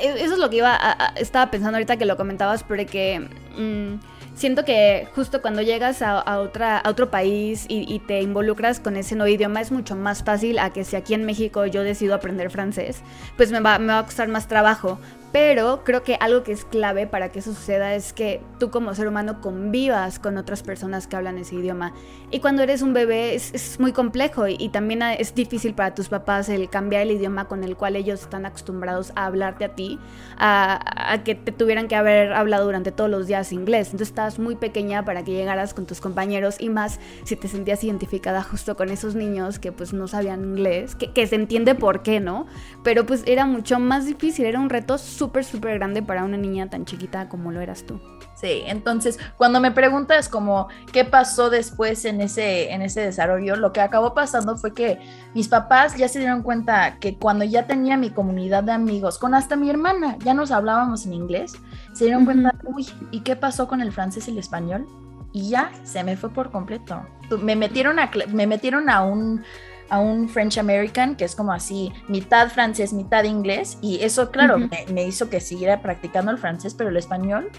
Eso 0.00 0.34
es 0.34 0.38
lo 0.38 0.48
que 0.48 0.58
iba 0.58 0.76
a, 0.76 1.06
a, 1.06 1.08
estaba 1.16 1.50
pensando 1.50 1.76
ahorita 1.76 1.96
que 1.96 2.06
lo 2.06 2.16
comentabas, 2.16 2.62
porque... 2.62 3.28
Mmm, 3.58 3.94
siento 4.34 4.64
que 4.64 5.08
justo 5.14 5.40
cuando 5.40 5.62
llegas 5.62 6.02
a, 6.02 6.40
otra, 6.40 6.82
otro 6.86 7.10
país 7.10 7.66
y, 7.68 7.92
y, 7.92 8.00
te 8.00 8.20
involucras 8.20 8.80
con 8.80 8.96
ese 8.96 9.16
nuevo 9.16 9.32
idioma 9.32 9.60
es 9.60 9.72
mucho 9.72 9.96
más 9.96 10.22
fácil 10.22 10.58
a 10.58 10.70
que 10.70 10.84
si 10.84 10.96
aquí 10.96 11.14
en 11.14 11.24
México 11.24 11.66
yo 11.66 11.82
decido 11.82 12.14
aprender 12.14 12.50
francés, 12.50 13.02
pues 13.36 13.50
me 13.50 13.60
va, 13.60 13.78
me 13.78 13.92
va 13.92 14.00
a 14.00 14.04
costar 14.04 14.28
más 14.28 14.48
trabajo. 14.48 14.98
Pero 15.34 15.82
creo 15.82 16.04
que 16.04 16.16
algo 16.20 16.44
que 16.44 16.52
es 16.52 16.64
clave 16.64 17.08
para 17.08 17.32
que 17.32 17.40
eso 17.40 17.52
suceda 17.52 17.96
es 17.96 18.12
que 18.12 18.40
tú 18.60 18.70
como 18.70 18.94
ser 18.94 19.08
humano 19.08 19.40
convivas 19.40 20.20
con 20.20 20.36
otras 20.36 20.62
personas 20.62 21.08
que 21.08 21.16
hablan 21.16 21.38
ese 21.38 21.56
idioma. 21.56 21.92
Y 22.30 22.38
cuando 22.38 22.62
eres 22.62 22.82
un 22.82 22.92
bebé 22.92 23.34
es, 23.34 23.80
muy 23.80 23.90
complejo 23.90 24.46
y, 24.46 24.68
también 24.68 25.02
es 25.02 25.34
difícil 25.34 25.74
para 25.74 25.92
tus 25.92 26.08
papás 26.08 26.48
el 26.48 26.70
cambiar 26.70 27.02
el 27.02 27.10
idioma 27.10 27.48
con 27.48 27.64
el 27.64 27.76
cual 27.76 27.96
ellos 27.96 28.20
están 28.22 28.46
acostumbrados 28.46 29.10
a 29.16 29.26
hablarte 29.26 29.64
a 29.64 29.74
ti, 29.74 29.98
a, 30.38 31.12
a 31.12 31.24
que 31.24 31.34
te 31.34 31.50
tuvieran 31.50 31.88
que 31.88 31.96
haber 31.96 32.32
hablado 32.32 32.66
durante 32.66 32.92
todos 32.92 33.10
los 33.10 33.26
días 33.26 33.50
inglés. 33.50 33.88
Entonces 33.88 34.10
estabas 34.10 34.38
muy 34.38 34.54
pequeña 34.54 35.04
para 35.04 35.24
que 35.24 35.32
llegaras 35.32 35.74
con 35.74 35.84
tus 35.84 36.00
compañeros 36.00 36.60
y 36.60 36.68
más 36.68 37.00
si 37.24 37.34
te 37.34 37.48
sentías 37.48 37.82
identificada 37.82 38.40
justo 38.44 38.76
con 38.76 38.88
esos 38.88 39.16
niños 39.16 39.58
que 39.58 39.72
pues 39.72 39.92
no 39.92 40.06
sabían 40.06 40.44
inglés, 40.44 40.94
que, 40.94 41.10
que 41.10 41.26
se 41.26 41.34
entiende 41.34 41.74
por 41.74 42.04
qué, 42.04 42.20
¿no? 42.20 42.46
Pero 42.84 43.04
pues 43.04 43.24
era 43.26 43.46
mucho 43.46 43.80
más 43.80 44.06
difícil, 44.06 44.46
era 44.46 44.60
un 44.60 44.70
reto 44.70 44.96
súper, 44.96 45.23
súper 45.44 45.78
grande 45.78 46.02
para 46.02 46.24
una 46.24 46.36
niña 46.36 46.68
tan 46.68 46.84
chiquita 46.84 47.28
como 47.28 47.52
lo 47.52 47.60
eras 47.60 47.84
tú. 47.84 48.00
Sí, 48.34 48.62
entonces 48.66 49.18
cuando 49.36 49.60
me 49.60 49.70
preguntas 49.70 50.28
como 50.28 50.68
qué 50.92 51.04
pasó 51.04 51.50
después 51.50 52.04
en 52.04 52.20
ese, 52.20 52.72
en 52.72 52.82
ese 52.82 53.00
desarrollo, 53.00 53.56
lo 53.56 53.72
que 53.72 53.80
acabó 53.80 54.14
pasando 54.14 54.56
fue 54.56 54.74
que 54.74 54.98
mis 55.34 55.48
papás 55.48 55.96
ya 55.96 56.08
se 56.08 56.18
dieron 56.18 56.42
cuenta 56.42 56.98
que 56.98 57.16
cuando 57.16 57.44
ya 57.44 57.66
tenía 57.66 57.96
mi 57.96 58.10
comunidad 58.10 58.64
de 58.64 58.72
amigos, 58.72 59.18
con 59.18 59.34
hasta 59.34 59.56
mi 59.56 59.70
hermana, 59.70 60.16
ya 60.18 60.34
nos 60.34 60.50
hablábamos 60.50 61.06
en 61.06 61.14
inglés, 61.14 61.54
se 61.92 62.04
dieron 62.04 62.24
cuenta, 62.24 62.54
uy, 62.64 62.88
¿y 63.10 63.20
qué 63.20 63.36
pasó 63.36 63.68
con 63.68 63.80
el 63.80 63.92
francés 63.92 64.28
y 64.28 64.32
el 64.32 64.38
español? 64.38 64.86
Y 65.32 65.50
ya 65.50 65.70
se 65.84 66.04
me 66.04 66.16
fue 66.16 66.30
por 66.30 66.50
completo. 66.50 67.02
Me 67.40 67.56
metieron 67.56 67.98
a, 67.98 68.10
me 68.28 68.46
metieron 68.46 68.88
a 68.88 69.02
un 69.02 69.42
a 69.88 70.00
un 70.00 70.28
French 70.28 70.58
American, 70.58 71.16
que 71.16 71.24
es 71.24 71.34
como 71.34 71.52
así, 71.52 71.92
mitad 72.08 72.48
francés, 72.50 72.92
mitad 72.92 73.24
inglés, 73.24 73.78
y 73.80 74.02
eso, 74.02 74.30
claro, 74.30 74.58
me, 74.58 75.04
hizo 75.04 75.28
que 75.28 75.40
siguiera 75.40 75.80
practicando 75.82 76.30
el 76.30 76.38
francés, 76.38 76.74
pero 76.74 76.90
el 76.90 76.96
español 76.96 77.50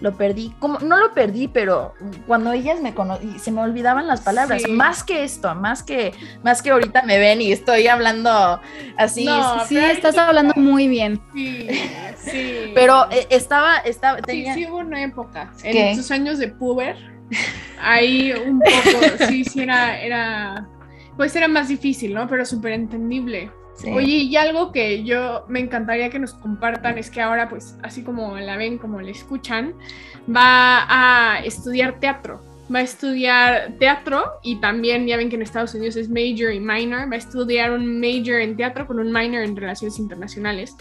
lo 0.00 0.14
perdí, 0.14 0.52
como, 0.58 0.78
no 0.80 0.98
lo 0.98 1.14
perdí, 1.14 1.48
pero 1.48 1.94
cuando 2.26 2.52
ellas 2.52 2.80
me 2.82 2.94
conocían, 2.94 3.38
se 3.38 3.50
me 3.50 3.62
olvidaban 3.62 4.06
las 4.06 4.20
palabras, 4.20 4.62
más 4.68 5.02
que 5.02 5.24
esto, 5.24 5.54
más 5.54 5.82
que, 5.82 6.12
más 6.42 6.60
que 6.60 6.70
ahorita 6.70 7.02
me 7.02 7.18
ven 7.18 7.40
y 7.40 7.50
estoy 7.50 7.88
hablando 7.88 8.60
así. 8.98 9.26
sí, 9.66 9.78
estás 9.78 10.18
hablando 10.18 10.52
muy 10.56 10.88
bien. 10.88 11.20
Sí, 11.32 11.68
sí. 12.18 12.70
pero 12.74 13.10
eh, 13.10 13.26
estaba, 13.30 13.78
estaba, 13.78 14.18
tenía... 14.18 14.54
Sí, 14.54 14.66
hubo 14.66 14.78
una 14.78 15.02
época, 15.02 15.52
en 15.64 15.96
sus 15.96 16.10
años 16.10 16.38
de 16.38 16.48
puber, 16.48 16.96
ahí 17.80 18.32
un 18.32 18.60
poco, 18.60 19.26
sí, 19.28 19.44
sí, 19.44 19.62
era, 19.62 19.98
era 19.98 20.68
pues 21.16 21.34
era 21.36 21.48
más 21.48 21.68
difícil, 21.68 22.14
¿no? 22.14 22.28
Pero 22.28 22.44
súper 22.44 22.72
entendible. 22.72 23.50
Oye, 23.84 24.16
y 24.16 24.36
algo 24.36 24.72
que 24.72 25.04
yo 25.04 25.44
me 25.48 25.60
encantaría 25.60 26.08
que 26.08 26.18
nos 26.18 26.32
compartan 26.32 26.96
es 26.96 27.10
que 27.10 27.20
ahora, 27.20 27.48
pues, 27.48 27.76
así 27.82 28.02
como 28.02 28.36
la 28.38 28.56
ven, 28.56 28.78
como 28.78 29.00
la 29.00 29.10
escuchan, 29.10 29.74
va 30.34 30.86
a 30.88 31.40
estudiar 31.40 32.00
teatro. 32.00 32.40
Va 32.74 32.80
a 32.80 32.82
estudiar 32.82 33.74
teatro 33.78 34.24
y 34.42 34.56
también, 34.60 35.06
ya 35.06 35.16
ven 35.16 35.28
que 35.28 35.36
en 35.36 35.42
Estados 35.42 35.74
Unidos 35.74 35.96
es 35.96 36.08
major 36.08 36.52
y 36.52 36.58
minor, 36.58 37.10
va 37.10 37.16
a 37.16 37.18
estudiar 37.18 37.70
un 37.70 38.00
major 38.00 38.40
en 38.40 38.56
teatro 38.56 38.86
con 38.86 38.98
un 38.98 39.12
minor 39.12 39.42
en 39.42 39.54
relaciones 39.56 39.98
internacionales. 39.98 40.74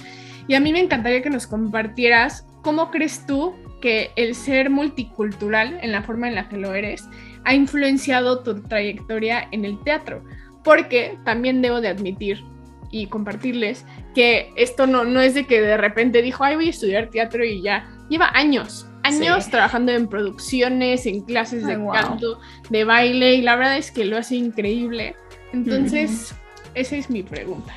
Y 0.47 0.55
a 0.55 0.59
mí 0.59 0.71
me 0.71 0.79
encantaría 0.79 1.21
que 1.21 1.29
nos 1.29 1.47
compartieras 1.47 2.47
cómo 2.61 2.91
crees 2.91 3.25
tú 3.27 3.53
que 3.81 4.11
el 4.15 4.35
ser 4.35 4.69
multicultural 4.69 5.77
en 5.81 5.91
la 5.91 6.01
forma 6.01 6.27
en 6.27 6.35
la 6.35 6.49
que 6.49 6.57
lo 6.57 6.73
eres 6.73 7.07
ha 7.45 7.53
influenciado 7.53 8.39
tu 8.39 8.61
trayectoria 8.61 9.47
en 9.51 9.65
el 9.65 9.81
teatro. 9.83 10.23
Porque 10.63 11.17
también 11.23 11.61
debo 11.61 11.79
de 11.79 11.89
admitir 11.89 12.43
y 12.91 13.07
compartirles 13.07 13.85
que 14.13 14.51
esto 14.55 14.87
no, 14.87 15.03
no 15.03 15.21
es 15.21 15.33
de 15.33 15.45
que 15.45 15.61
de 15.61 15.77
repente 15.77 16.21
dijo, 16.21 16.43
ay, 16.43 16.55
voy 16.55 16.67
a 16.67 16.69
estudiar 16.71 17.09
teatro 17.09 17.45
y 17.45 17.61
ya. 17.61 17.87
Lleva 18.09 18.29
años, 18.33 18.87
años 19.03 19.49
trabajando 19.49 19.91
en 19.91 20.07
producciones, 20.07 21.05
en 21.05 21.21
clases 21.21 21.65
de 21.65 21.77
canto, 21.91 22.39
de 22.69 22.83
baile, 22.83 23.35
y 23.35 23.41
la 23.41 23.55
verdad 23.55 23.77
es 23.77 23.91
que 23.91 24.05
lo 24.05 24.17
hace 24.17 24.35
increíble. 24.35 25.15
Entonces, 25.53 26.33
esa 26.73 26.95
es 26.95 27.09
mi 27.09 27.23
pregunta. 27.23 27.75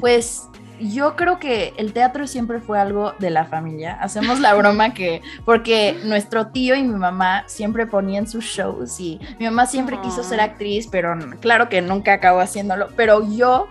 Pues 0.00 0.48
yo 0.80 1.16
creo 1.16 1.38
que 1.38 1.74
el 1.76 1.92
teatro 1.92 2.26
siempre 2.26 2.60
fue 2.60 2.78
algo 2.78 3.14
de 3.18 3.30
la 3.30 3.44
familia. 3.44 3.94
Hacemos 4.00 4.40
la 4.40 4.54
broma 4.54 4.94
que, 4.94 5.22
porque 5.44 5.98
nuestro 6.04 6.48
tío 6.48 6.74
y 6.74 6.82
mi 6.82 6.94
mamá 6.94 7.44
siempre 7.46 7.86
ponían 7.86 8.26
sus 8.26 8.44
shows 8.44 9.00
y 9.00 9.20
mi 9.38 9.46
mamá 9.46 9.66
siempre 9.66 10.00
quiso 10.02 10.22
ser 10.22 10.40
actriz, 10.40 10.88
pero 10.90 11.16
claro 11.40 11.68
que 11.68 11.82
nunca 11.82 12.14
acabó 12.14 12.40
haciéndolo. 12.40 12.88
Pero 12.96 13.28
yo 13.30 13.66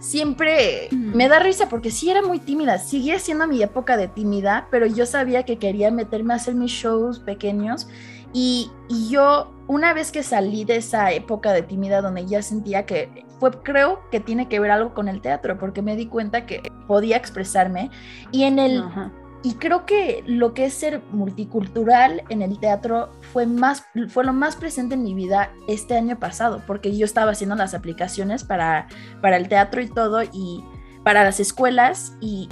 siempre 0.00 0.88
me 0.92 1.28
da 1.28 1.40
risa 1.40 1.68
porque 1.68 1.90
sí 1.90 2.10
era 2.10 2.22
muy 2.22 2.38
tímida, 2.38 2.78
seguía 2.78 3.18
siendo 3.18 3.46
mi 3.46 3.62
época 3.62 3.96
de 3.96 4.08
tímida, 4.08 4.68
pero 4.70 4.86
yo 4.86 5.06
sabía 5.06 5.42
que 5.42 5.58
quería 5.58 5.90
meterme 5.90 6.34
a 6.34 6.36
hacer 6.36 6.54
mis 6.54 6.70
shows 6.70 7.18
pequeños 7.18 7.88
y, 8.32 8.70
yo, 9.10 9.50
una 9.66 9.94
vez 9.94 10.12
que 10.12 10.22
salí 10.22 10.64
de 10.64 10.76
esa 10.76 11.12
época 11.12 11.52
de 11.52 11.62
tímida 11.62 12.02
donde 12.02 12.26
ya 12.26 12.42
sentía 12.42 12.84
que 12.84 13.24
fue, 13.38 13.50
creo 13.62 14.00
que 14.10 14.20
tiene 14.20 14.48
que 14.48 14.60
ver 14.60 14.70
algo 14.70 14.94
con 14.94 15.08
el 15.08 15.20
teatro, 15.20 15.58
porque 15.58 15.82
me 15.82 15.96
di 15.96 16.06
cuenta 16.06 16.46
que 16.46 16.70
podía 16.86 17.16
expresarme 17.16 17.90
y 18.32 18.44
en 18.44 18.58
el... 18.58 18.84
Y 19.44 19.54
creo 19.54 19.86
que 19.86 20.24
lo 20.26 20.52
que 20.52 20.64
es 20.64 20.74
ser 20.74 21.00
multicultural 21.12 22.24
en 22.28 22.42
el 22.42 22.58
teatro 22.58 23.10
fue, 23.32 23.46
más, 23.46 23.84
fue 24.08 24.24
lo 24.24 24.32
más 24.32 24.56
presente 24.56 24.96
en 24.96 25.04
mi 25.04 25.14
vida 25.14 25.52
este 25.68 25.96
año 25.96 26.18
pasado, 26.18 26.60
porque 26.66 26.96
yo 26.96 27.04
estaba 27.04 27.30
haciendo 27.30 27.54
las 27.54 27.72
aplicaciones 27.72 28.42
para, 28.42 28.88
para 29.22 29.36
el 29.36 29.48
teatro 29.48 29.80
y 29.80 29.86
todo, 29.86 30.24
y 30.24 30.64
para 31.04 31.22
las 31.22 31.38
escuelas, 31.38 32.16
y 32.20 32.48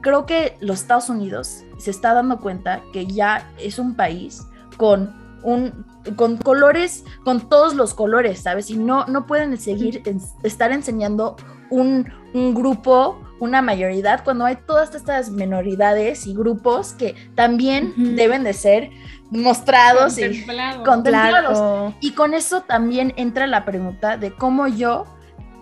creo 0.00 0.26
que 0.26 0.56
los 0.60 0.80
Estados 0.80 1.08
Unidos 1.08 1.62
se 1.78 1.92
está 1.92 2.14
dando 2.14 2.40
cuenta 2.40 2.82
que 2.92 3.06
ya 3.06 3.48
es 3.56 3.78
un 3.78 3.94
país 3.94 4.44
con 4.76 5.14
un 5.44 5.86
con 6.14 6.36
colores, 6.36 7.04
con 7.24 7.48
todos 7.48 7.74
los 7.74 7.94
colores, 7.94 8.40
¿sabes? 8.40 8.70
Y 8.70 8.76
no, 8.76 9.06
no 9.06 9.26
pueden 9.26 9.56
seguir 9.58 10.02
estar 10.42 10.72
enseñando 10.72 11.36
un, 11.70 12.06
grupo, 12.54 13.20
una 13.40 13.62
mayoridad, 13.62 14.22
cuando 14.22 14.44
hay 14.44 14.56
todas 14.66 14.94
estas 14.94 15.30
menoridades 15.30 16.26
y 16.26 16.34
grupos 16.34 16.92
que 16.92 17.14
también 17.34 18.16
deben 18.16 18.44
de 18.44 18.52
ser 18.52 18.90
mostrados 19.30 20.18
y 20.18 20.44
contemplados. 20.84 21.94
Y 22.00 22.12
con 22.12 22.34
eso 22.34 22.60
también 22.62 23.12
entra 23.16 23.46
la 23.46 23.64
pregunta 23.64 24.16
de 24.16 24.32
cómo 24.32 24.66
yo 24.68 25.06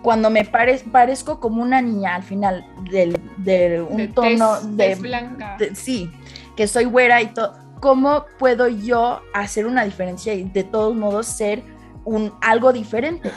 cuando 0.01 0.29
me 0.29 0.45
parezco 0.45 1.39
como 1.39 1.63
una 1.63 1.81
niña 1.81 2.13
al 2.13 2.21
final 2.21 2.63
del, 2.91 3.19
de 3.37 3.81
un 3.81 4.13
tono 4.13 4.61
de, 4.61 4.93
blanca. 4.93 5.57
sí, 5.73 6.11
que 6.55 6.67
soy 6.67 6.85
güera 6.85 7.23
y 7.23 7.33
todo, 7.33 7.55
¿cómo 7.85 8.25
puedo 8.39 8.67
yo 8.67 9.21
hacer 9.31 9.67
una 9.67 9.83
diferencia 9.83 10.33
y 10.33 10.45
de 10.45 10.63
todos 10.63 10.95
modos 10.95 11.27
ser 11.27 11.61
un 12.03 12.33
algo 12.41 12.73
diferente? 12.73 13.31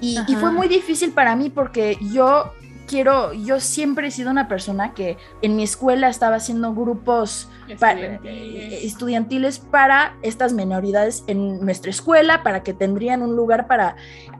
Y, 0.00 0.18
y, 0.26 0.36
fue 0.36 0.50
muy 0.50 0.68
difícil 0.68 1.12
para 1.12 1.36
mí 1.36 1.50
porque 1.50 1.98
yo 2.14 2.54
quiero, 2.88 3.32
yo 3.32 3.60
siempre 3.60 4.08
he 4.08 4.10
sido 4.10 4.30
una 4.30 4.48
persona 4.48 4.94
que 4.94 5.16
en 5.42 5.54
mi 5.54 5.62
escuela 5.62 6.08
estaba 6.08 6.36
haciendo 6.36 6.74
grupos 6.74 7.48
estudiantiles. 7.68 9.60
Para, 9.60 10.16
estas 10.22 10.52
minoridades 10.52 11.22
en 11.26 11.60
nuestra 11.60 11.90
escuela, 11.90 12.42
para 12.42 12.62
que 12.62 12.72
tendrían 12.72 13.22
un 13.22 13.36
lugar 13.36 13.68
para 13.68 13.96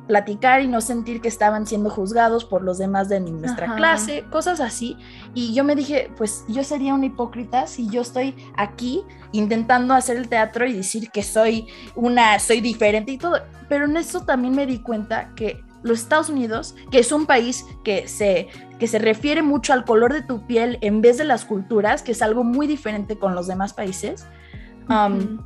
platicar 0.09 0.63
y 0.63 0.67
no 0.67 0.81
sentir 0.81 1.21
que 1.21 1.29
estaban 1.29 1.67
siendo 1.67 1.91
juzgados 1.91 2.45
por 2.45 2.63
los 2.63 2.79
demás 2.79 3.09
de 3.09 3.21
nuestra 3.21 3.77
clase, 3.77 4.25
cosas 4.31 4.61
así. 4.61 4.97
Y 5.35 5.55
yo 5.55 5.63
me 5.63 5.77
dije, 5.77 6.11
pues 6.17 6.45
yo 6.49 6.65
sería 6.65 6.95
una 6.95 7.07
hipócrita 7.07 7.67
si 7.67 7.89
yo 7.89 8.01
estoy 8.01 8.35
aquí 8.57 9.05
intentando 9.33 9.95
hacer 9.95 10.17
el 10.17 10.29
teatro 10.29 10.67
y 10.67 10.73
decir 10.73 11.11
que 11.11 11.23
soy 11.23 11.69
una, 11.95 12.39
soy 12.39 12.61
diferente 12.61 13.13
y 13.13 13.19
todo. 13.19 13.43
Pero 13.69 13.85
en 13.85 13.99
eso 13.99 14.23
también 14.23 14.57
me 14.57 14.65
di 14.65 14.79
cuenta 14.79 15.35
que 15.37 15.63
los 15.83 16.01
Estados 16.01 16.29
Unidos, 16.29 16.75
que 16.91 16.99
es 16.99 17.13
un 17.13 17.27
país 17.27 17.65
que 17.85 18.09
se, 18.09 18.49
que 18.79 18.87
se 18.87 18.99
refiere 18.99 19.43
mucho 19.43 19.73
al 19.73 19.85
color 19.85 20.13
de 20.13 20.23
tu 20.23 20.47
piel 20.47 20.79
en 20.81 21.01
vez 21.01 21.19
de 21.19 21.25
las 21.25 21.45
culturas, 21.45 22.03
que 22.03 22.13
es 22.13 22.23
algo 22.23 22.45
muy 22.45 22.67
diferente 22.67 23.19
con 23.19 23.35
los 23.35 23.47
demás 23.47 23.73
países, 23.75 24.27
um, 24.89 25.39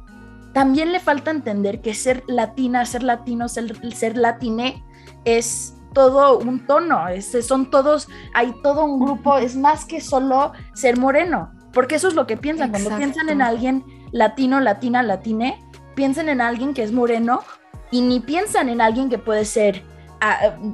también 0.53 0.93
le 0.93 1.01
falta 1.01 1.31
entender 1.31 1.81
que 1.81 1.95
ser 1.95 2.25
latina, 2.27 2.85
ser 2.85 3.03
latino, 3.03 3.49
ser, 3.49 3.77
ser 3.95 4.17
latine 4.17 4.85
es 5.25 5.75
todo 5.95 6.39
un 6.39 6.67
tono, 6.67 7.05
son 7.43 7.71
todos, 7.71 8.09
hay 8.35 8.55
todo 8.63 8.85
un 8.85 9.01
grupo, 9.01 9.37
es 9.37 9.57
más 9.57 9.85
que 9.85 10.01
solo 10.01 10.53
ser 10.75 10.99
moreno, 10.99 11.53
porque 11.73 11.97
eso 11.97 12.09
es 12.09 12.15
lo 12.15 12.27
que 12.27 12.37
piensan, 12.37 12.71
cuando 12.71 12.97
piensan 12.97 13.29
en 13.29 13.43
alguien 13.43 13.85
latino, 14.11 14.61
latina, 14.61 15.03
latine, 15.03 15.59
piensan 15.95 16.29
en 16.29 16.41
alguien 16.41 16.75
que 16.75 16.83
es 16.83 16.93
moreno 16.93 17.43
y 17.91 18.01
ni 18.01 18.21
piensan 18.21 18.69
en 18.69 18.81
alguien 18.81 19.11
que 19.11 19.19
puede 19.19 19.45
ser 19.45 19.83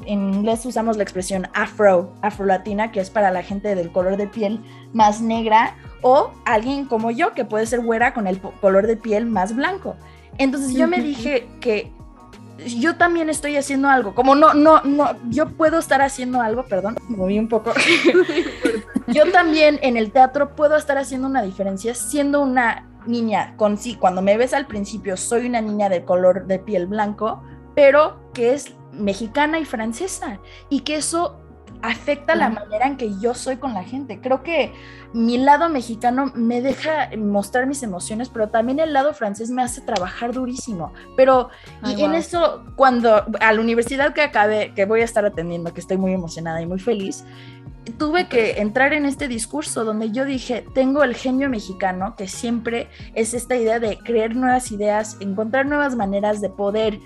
en 0.04 0.34
inglés 0.34 0.64
usamos 0.66 0.96
la 0.96 1.02
expresión 1.02 1.48
afro, 1.54 2.12
afro-latina, 2.22 2.92
que 2.92 3.00
es 3.00 3.10
para 3.10 3.30
la 3.30 3.42
gente 3.42 3.74
del 3.74 3.90
color 3.90 4.16
de 4.16 4.26
piel 4.26 4.60
más 4.92 5.20
negra, 5.20 5.76
o 6.02 6.32
alguien 6.44 6.84
como 6.84 7.10
yo, 7.10 7.32
que 7.32 7.44
puede 7.44 7.66
ser 7.66 7.80
güera 7.80 8.12
con 8.14 8.26
el 8.26 8.40
color 8.40 8.86
de 8.86 8.96
piel 8.96 9.26
más 9.26 9.54
blanco. 9.54 9.96
Entonces 10.36 10.74
yo 10.74 10.86
me 10.86 11.00
dije 11.00 11.48
que 11.60 11.92
yo 12.66 12.96
también 12.96 13.30
estoy 13.30 13.56
haciendo 13.56 13.88
algo. 13.88 14.14
Como 14.14 14.34
no, 14.34 14.54
no, 14.54 14.82
no, 14.82 15.16
yo 15.30 15.48
puedo 15.48 15.78
estar 15.78 16.02
haciendo 16.02 16.40
algo, 16.40 16.64
perdón, 16.64 16.96
me 17.08 17.16
moví 17.16 17.38
un 17.38 17.48
poco. 17.48 17.72
yo 19.06 19.30
también 19.32 19.78
en 19.82 19.96
el 19.96 20.10
teatro 20.12 20.54
puedo 20.54 20.76
estar 20.76 20.98
haciendo 20.98 21.26
una 21.26 21.42
diferencia 21.42 21.94
siendo 21.94 22.40
una 22.42 22.88
niña 23.06 23.54
con 23.56 23.78
sí, 23.78 23.94
cuando 23.94 24.20
me 24.20 24.36
ves 24.36 24.52
al 24.52 24.66
principio 24.66 25.16
soy 25.16 25.46
una 25.46 25.60
niña 25.60 25.88
de 25.88 26.04
color 26.04 26.46
de 26.46 26.58
piel 26.58 26.86
blanco, 26.86 27.42
pero 27.74 28.20
que 28.34 28.54
es 28.54 28.74
mexicana 28.98 29.58
y 29.58 29.64
francesa 29.64 30.40
y 30.68 30.80
que 30.80 30.96
eso 30.96 31.40
afecta 31.82 32.34
la 32.34 32.48
manera 32.48 32.86
en 32.86 32.96
que 32.96 33.18
yo 33.20 33.34
soy 33.34 33.56
con 33.56 33.74
la 33.74 33.84
gente. 33.84 34.20
Creo 34.20 34.42
que 34.42 34.72
mi 35.12 35.38
lado 35.38 35.68
mexicano 35.68 36.32
me 36.34 36.60
deja 36.60 37.10
mostrar 37.16 37.66
mis 37.66 37.82
emociones, 37.82 38.28
pero 38.28 38.48
también 38.48 38.80
el 38.80 38.92
lado 38.92 39.14
francés 39.14 39.50
me 39.50 39.62
hace 39.62 39.80
trabajar 39.80 40.32
durísimo. 40.32 40.92
Pero 41.16 41.50
y 41.84 42.02
en 42.02 42.14
eso, 42.14 42.64
cuando 42.76 43.24
a 43.40 43.52
la 43.52 43.60
universidad 43.60 44.12
que 44.12 44.22
acabé, 44.22 44.72
que 44.74 44.86
voy 44.86 45.02
a 45.02 45.04
estar 45.04 45.24
atendiendo, 45.24 45.72
que 45.72 45.80
estoy 45.80 45.98
muy 45.98 46.12
emocionada 46.12 46.60
y 46.60 46.66
muy 46.66 46.80
feliz, 46.80 47.24
tuve 47.96 48.28
que 48.28 48.60
entrar 48.60 48.92
en 48.92 49.06
este 49.06 49.28
discurso 49.28 49.84
donde 49.84 50.10
yo 50.10 50.24
dije, 50.24 50.64
tengo 50.74 51.02
el 51.04 51.14
genio 51.14 51.48
mexicano, 51.48 52.16
que 52.16 52.28
siempre 52.28 52.88
es 53.14 53.34
esta 53.34 53.56
idea 53.56 53.78
de 53.78 53.98
crear 53.98 54.34
nuevas 54.34 54.72
ideas, 54.72 55.16
encontrar 55.20 55.66
nuevas 55.66 55.96
maneras 55.96 56.40
de 56.40 56.50
poder 56.50 56.98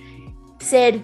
ser 0.59 1.03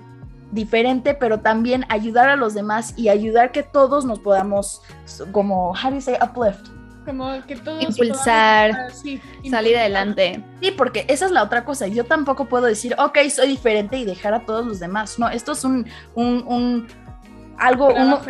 diferente, 0.51 1.15
pero 1.15 1.41
también 1.41 1.85
ayudar 1.89 2.29
a 2.29 2.37
los 2.37 2.55
demás 2.55 2.95
y 2.97 3.09
ayudar 3.09 3.53
que 3.53 3.63
todos 3.63 4.05
nos 4.05 4.19
podamos, 4.21 4.83
como, 5.33 5.71
how 5.73 5.91
do 5.91 5.97
you 5.97 6.01
say, 6.01 6.17
uplift. 6.23 6.69
Como 7.05 7.31
que 7.47 7.57
todos 7.57 7.83
impulsar, 7.83 8.93
salir 9.51 9.79
adelante. 9.79 10.45
Sí, 10.61 10.73
porque 10.73 11.07
esa 11.09 11.25
es 11.25 11.31
la 11.31 11.43
otra 11.43 11.65
cosa. 11.65 11.87
Yo 11.87 12.05
tampoco 12.05 12.45
puedo 12.47 12.67
decir, 12.67 12.95
ok, 12.99 13.19
soy 13.31 13.49
diferente 13.49 13.97
y 13.97 14.05
dejar 14.05 14.35
a 14.35 14.41
todos 14.45 14.67
los 14.67 14.79
demás. 14.79 15.19
No, 15.19 15.29
esto 15.31 15.53
es 15.53 15.65
un, 15.65 15.87
un, 16.15 16.45
un 16.47 16.87
algo, 17.57 17.89
uno, 17.89 18.21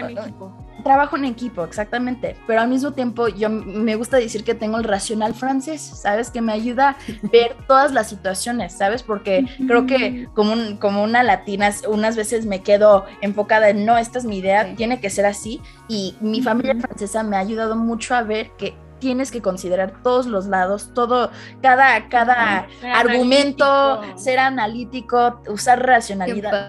trabajo 0.82 1.16
en 1.16 1.24
equipo, 1.24 1.64
exactamente, 1.64 2.36
pero 2.46 2.60
al 2.60 2.68
mismo 2.68 2.92
tiempo 2.92 3.28
yo 3.28 3.48
me 3.50 3.96
gusta 3.96 4.16
decir 4.16 4.44
que 4.44 4.54
tengo 4.54 4.78
el 4.78 4.84
racional 4.84 5.34
francés, 5.34 5.80
¿sabes? 5.80 6.30
Que 6.30 6.40
me 6.40 6.52
ayuda 6.52 6.90
a 6.90 6.96
ver 7.32 7.56
todas 7.66 7.92
las 7.92 8.08
situaciones, 8.08 8.76
¿sabes? 8.76 9.02
Porque 9.02 9.46
creo 9.66 9.86
que 9.86 10.28
como, 10.34 10.78
como 10.78 11.02
una 11.02 11.22
latina, 11.22 11.70
unas 11.88 12.16
veces 12.16 12.46
me 12.46 12.62
quedo 12.62 13.04
enfocada 13.20 13.70
en, 13.70 13.84
no, 13.84 13.98
esta 13.98 14.18
es 14.18 14.24
mi 14.24 14.38
idea, 14.38 14.74
tiene 14.76 15.00
que 15.00 15.10
ser 15.10 15.26
así, 15.26 15.60
y 15.88 16.16
mi 16.20 16.42
familia 16.42 16.76
francesa 16.76 17.22
me 17.22 17.36
ha 17.36 17.40
ayudado 17.40 17.76
mucho 17.76 18.14
a 18.14 18.22
ver 18.22 18.50
que 18.56 18.74
tienes 18.98 19.30
que 19.30 19.40
considerar 19.40 20.02
todos 20.02 20.26
los 20.26 20.46
lados, 20.46 20.92
todo, 20.94 21.30
cada, 21.62 22.08
cada 22.08 22.66
argumento, 22.94 24.00
ser 24.16 24.38
analítico, 24.38 25.40
usar 25.48 25.84
racionalidad, 25.84 26.68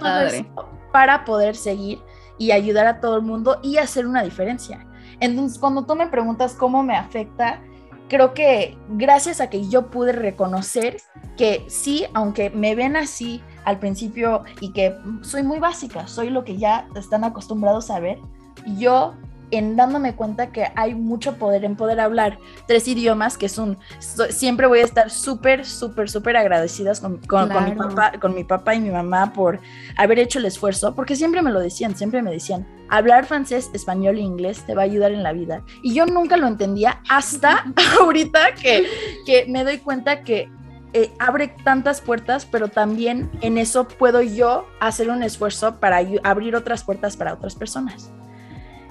para 0.92 1.26
poder 1.26 1.56
seguir 1.56 2.00
y 2.40 2.52
ayudar 2.52 2.88
a 2.88 3.00
todo 3.00 3.18
el 3.18 3.22
mundo 3.22 3.60
y 3.62 3.78
hacer 3.78 4.08
una 4.08 4.24
diferencia. 4.24 4.88
Entonces, 5.20 5.60
cuando 5.60 5.86
tú 5.86 5.96
me 5.96 6.08
preguntas 6.08 6.54
cómo 6.54 6.82
me 6.82 6.96
afecta, 6.96 7.62
creo 8.08 8.34
que 8.34 8.78
gracias 8.90 9.40
a 9.40 9.50
que 9.50 9.70
yo 9.70 9.92
pude 9.92 10.14
reconocer 10.14 10.98
que 11.38 11.64
sí, 11.68 12.06
aunque 12.14 12.50
me 12.50 12.74
ven 12.74 12.96
así 12.96 13.42
al 13.66 13.78
principio 13.80 14.44
y 14.60 14.74
que 14.74 14.96
soy 15.22 15.44
muy 15.44 15.60
básica, 15.60 16.08
soy 16.08 16.30
lo 16.30 16.44
que 16.44 16.58
ya 16.58 16.88
están 16.96 17.24
acostumbrados 17.24 17.92
a 17.92 18.00
ver, 18.00 18.18
yo 18.78 19.14
en 19.52 19.76
dándome 19.76 20.16
cuenta 20.16 20.52
que 20.52 20.68
hay 20.76 20.96
mucho 20.96 21.38
poder 21.38 21.66
en 21.66 21.76
poder 21.76 22.00
hablar 22.00 22.40
tres 22.68 22.88
idiomas, 22.88 23.38
que 23.38 23.48
es 23.48 23.58
un, 23.58 23.78
siempre 24.30 24.68
voy 24.68 24.80
a 24.80 24.86
estar 24.86 25.10
súper, 25.10 25.66
súper, 25.66 26.10
súper 26.10 26.38
agradecidas 26.38 27.00
con, 27.00 27.18
con, 27.20 27.50
mi 27.66 27.72
papá, 27.72 28.14
con 28.20 28.36
mi 28.36 28.44
papá 28.44 28.76
y 28.76 28.80
mi 28.80 28.90
mamá 28.90 29.34
por 29.34 29.60
haber 29.98 30.20
hecho 30.20 30.40
el 30.40 30.46
esfuerzo, 30.46 30.96
porque 30.96 31.16
siempre 31.16 31.42
me 31.42 31.52
lo 31.52 31.60
decían, 31.60 31.96
siempre 31.96 32.22
me 32.22 32.32
decían, 32.32 32.68
hablar 32.90 33.26
francés, 33.26 33.70
español 33.74 34.18
e 34.18 34.22
inglés 34.22 34.64
te 34.66 34.76
va 34.76 34.82
a 34.82 34.86
ayudar 34.86 35.12
en 35.12 35.24
la 35.24 35.34
vida. 35.34 35.64
Y 35.84 35.94
yo 35.94 36.06
nunca 36.06 36.38
lo 36.38 36.48
entendía 36.48 37.02
hasta 37.10 37.66
ahorita 38.00 38.56
que, 38.56 38.86
que 39.26 39.46
me 39.48 39.64
doy 39.64 39.78
cuenta 39.80 40.24
que 40.24 40.50
eh, 40.94 41.12
abre 41.20 41.54
tantas 41.64 42.02
puertas, 42.02 42.46
pero 42.46 42.68
también 42.68 43.30
en 43.42 43.60
eso 43.60 43.88
puedo 43.88 44.22
yo 44.24 44.66
hacer 44.80 45.10
un 45.10 45.22
esfuerzo 45.22 45.76
para 45.80 46.00
abrir 46.24 46.56
otras 46.56 46.84
puertas 46.84 47.16
para 47.16 47.34
otras 47.34 47.56
personas. 47.56 48.12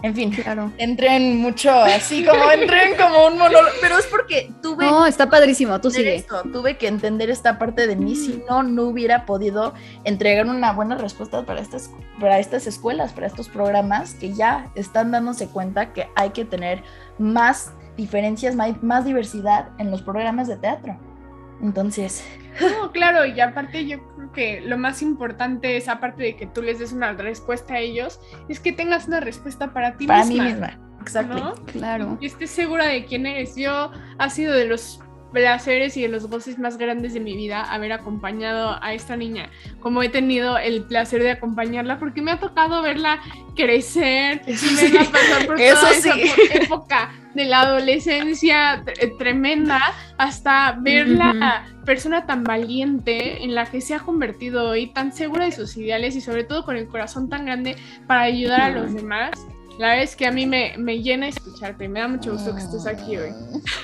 En 0.03 0.15
fin, 0.15 0.31
claro. 0.31 0.73
entré 0.79 1.17
en 1.17 1.39
mucho 1.39 1.71
así, 1.71 2.25
como 2.25 2.51
entré 2.51 2.91
en 2.91 2.97
como 2.97 3.27
un 3.27 3.39
monólogo, 3.39 3.75
pero 3.81 3.99
es 3.99 4.07
porque 4.07 4.53
tuve... 4.63 4.87
No, 4.87 5.07
está 5.07 5.29
padrísimo, 5.29 5.81
tú 5.81 5.91
sigue. 5.91 6.25
tuve 6.53 6.77
que 6.77 6.87
entender 6.87 7.31
esta 7.31 7.59
parte 7.59 7.87
de 7.87 7.97
mí, 7.97 8.15
si 8.15 8.35
mm. 8.35 8.43
no, 8.49 8.63
no 8.63 8.85
hubiera 8.85 9.27
podido 9.27 9.75
entregar 10.05 10.47
una 10.47 10.73
buena 10.73 10.97
respuesta 10.97 11.45
para 11.45 11.61
estas, 11.61 11.91
para 12.21 12.39
estas 12.39 12.67
escuelas, 12.67 13.13
para 13.13 13.27
estos 13.27 13.49
programas 13.49 14.15
que 14.15 14.33
ya 14.33 14.71
están 14.77 15.11
dándose 15.11 15.49
cuenta 15.49 15.93
que 15.93 16.09
hay 16.15 16.31
que 16.31 16.45
tener 16.45 16.83
más 17.19 17.73
diferencias, 17.97 18.55
más 18.55 19.05
diversidad 19.05 19.71
en 19.79 19.91
los 19.91 20.03
programas 20.03 20.47
de 20.47 20.57
teatro. 20.57 20.97
Entonces... 21.63 22.25
No, 22.61 22.91
claro, 22.91 23.25
y 23.25 23.41
aparte 23.41 23.87
yo 23.87 23.99
creo 24.17 24.33
que 24.33 24.61
lo 24.63 24.77
más 24.79 25.01
importante 25.01 25.77
es, 25.77 25.89
aparte 25.89 26.25
de 26.25 26.37
que 26.37 26.47
tú 26.47 26.61
les 26.61 26.81
des 26.81 26.93
una 26.93 27.13
respuesta 27.13 27.75
a 27.75 27.79
ellos, 27.79 28.21
es 28.49 28.59
que 28.59 28.73
tengas 28.73 29.07
una 29.07 29.21
respuesta 29.21 29.73
para 29.73 29.97
ti 29.97 30.07
misma. 30.07 30.15
Para 30.17 30.27
mí 30.27 30.41
misma, 30.41 30.79
exacto. 31.01 31.55
Claro. 31.67 32.19
Y 32.21 32.27
estés 32.27 32.51
segura 32.51 32.87
de 32.87 33.05
quién 33.05 33.27
eres. 33.27 33.55
Yo 33.55 33.93
ha 34.19 34.31
sido 34.31 34.55
de 34.55 34.65
los 34.65 35.01
placeres 35.33 35.97
y 35.97 36.03
de 36.03 36.09
los 36.09 36.29
goces 36.29 36.59
más 36.59 36.79
grandes 36.79 37.15
de 37.15 37.21
mi 37.21 37.37
vida 37.37 37.63
haber 37.63 37.93
acompañado 37.93 38.83
a 38.83 38.95
esta 38.95 39.17
niña, 39.17 39.51
como 39.81 40.03
he 40.03 40.09
tenido 40.09 40.59
el 40.59 40.85
placer 40.85 41.23
de 41.23 41.33
acompañarla, 41.33 41.99
porque 41.99 42.23
me 42.23 42.33
ha 42.33 42.41
tocado 42.41 42.83
verla 42.83 43.21
crecer 43.55 44.43
y 44.47 44.75
verla 44.75 45.05
pasar 45.11 45.47
por 45.47 45.57
toda 45.57 45.91
esa 45.91 46.15
época 46.55 47.11
de 47.39 47.45
la 47.45 47.61
adolescencia 47.61 48.83
eh, 48.85 49.13
tremenda 49.17 49.81
hasta 50.19 50.77
verla 50.81 51.65
persona 51.85 52.27
tan 52.27 52.43
valiente 52.43 53.45
en 53.45 53.55
la 53.55 53.65
que 53.65 53.81
se 53.81 53.95
ha 53.95 54.01
convertido 54.01 54.71
hoy, 54.71 54.89
tan 54.89 55.13
segura 55.13 55.45
de 55.45 55.53
sus 55.53 55.77
ideales 55.77 56.17
y 56.17 56.21
sobre 56.21 56.43
todo 56.43 56.65
con 56.65 56.77
el 56.77 56.89
corazón 56.89 57.29
tan 57.29 57.47
grande 57.47 57.77
para 58.09 58.23
ayudar 58.23 58.61
a 58.61 58.71
los 58.71 58.93
demás. 58.93 59.31
La 59.79 59.91
verdad 59.91 60.03
es 60.03 60.17
que 60.17 60.27
a 60.27 60.33
mí 60.33 60.45
me, 60.45 60.75
me 60.77 61.01
llena 61.01 61.29
escucharte 61.29 61.85
y 61.85 61.89
me 61.89 62.01
da 62.01 62.09
mucho 62.09 62.33
gusto 62.33 62.53
que 62.53 62.61
estés 62.61 62.85
aquí 62.85 63.17
hoy. 63.17 63.31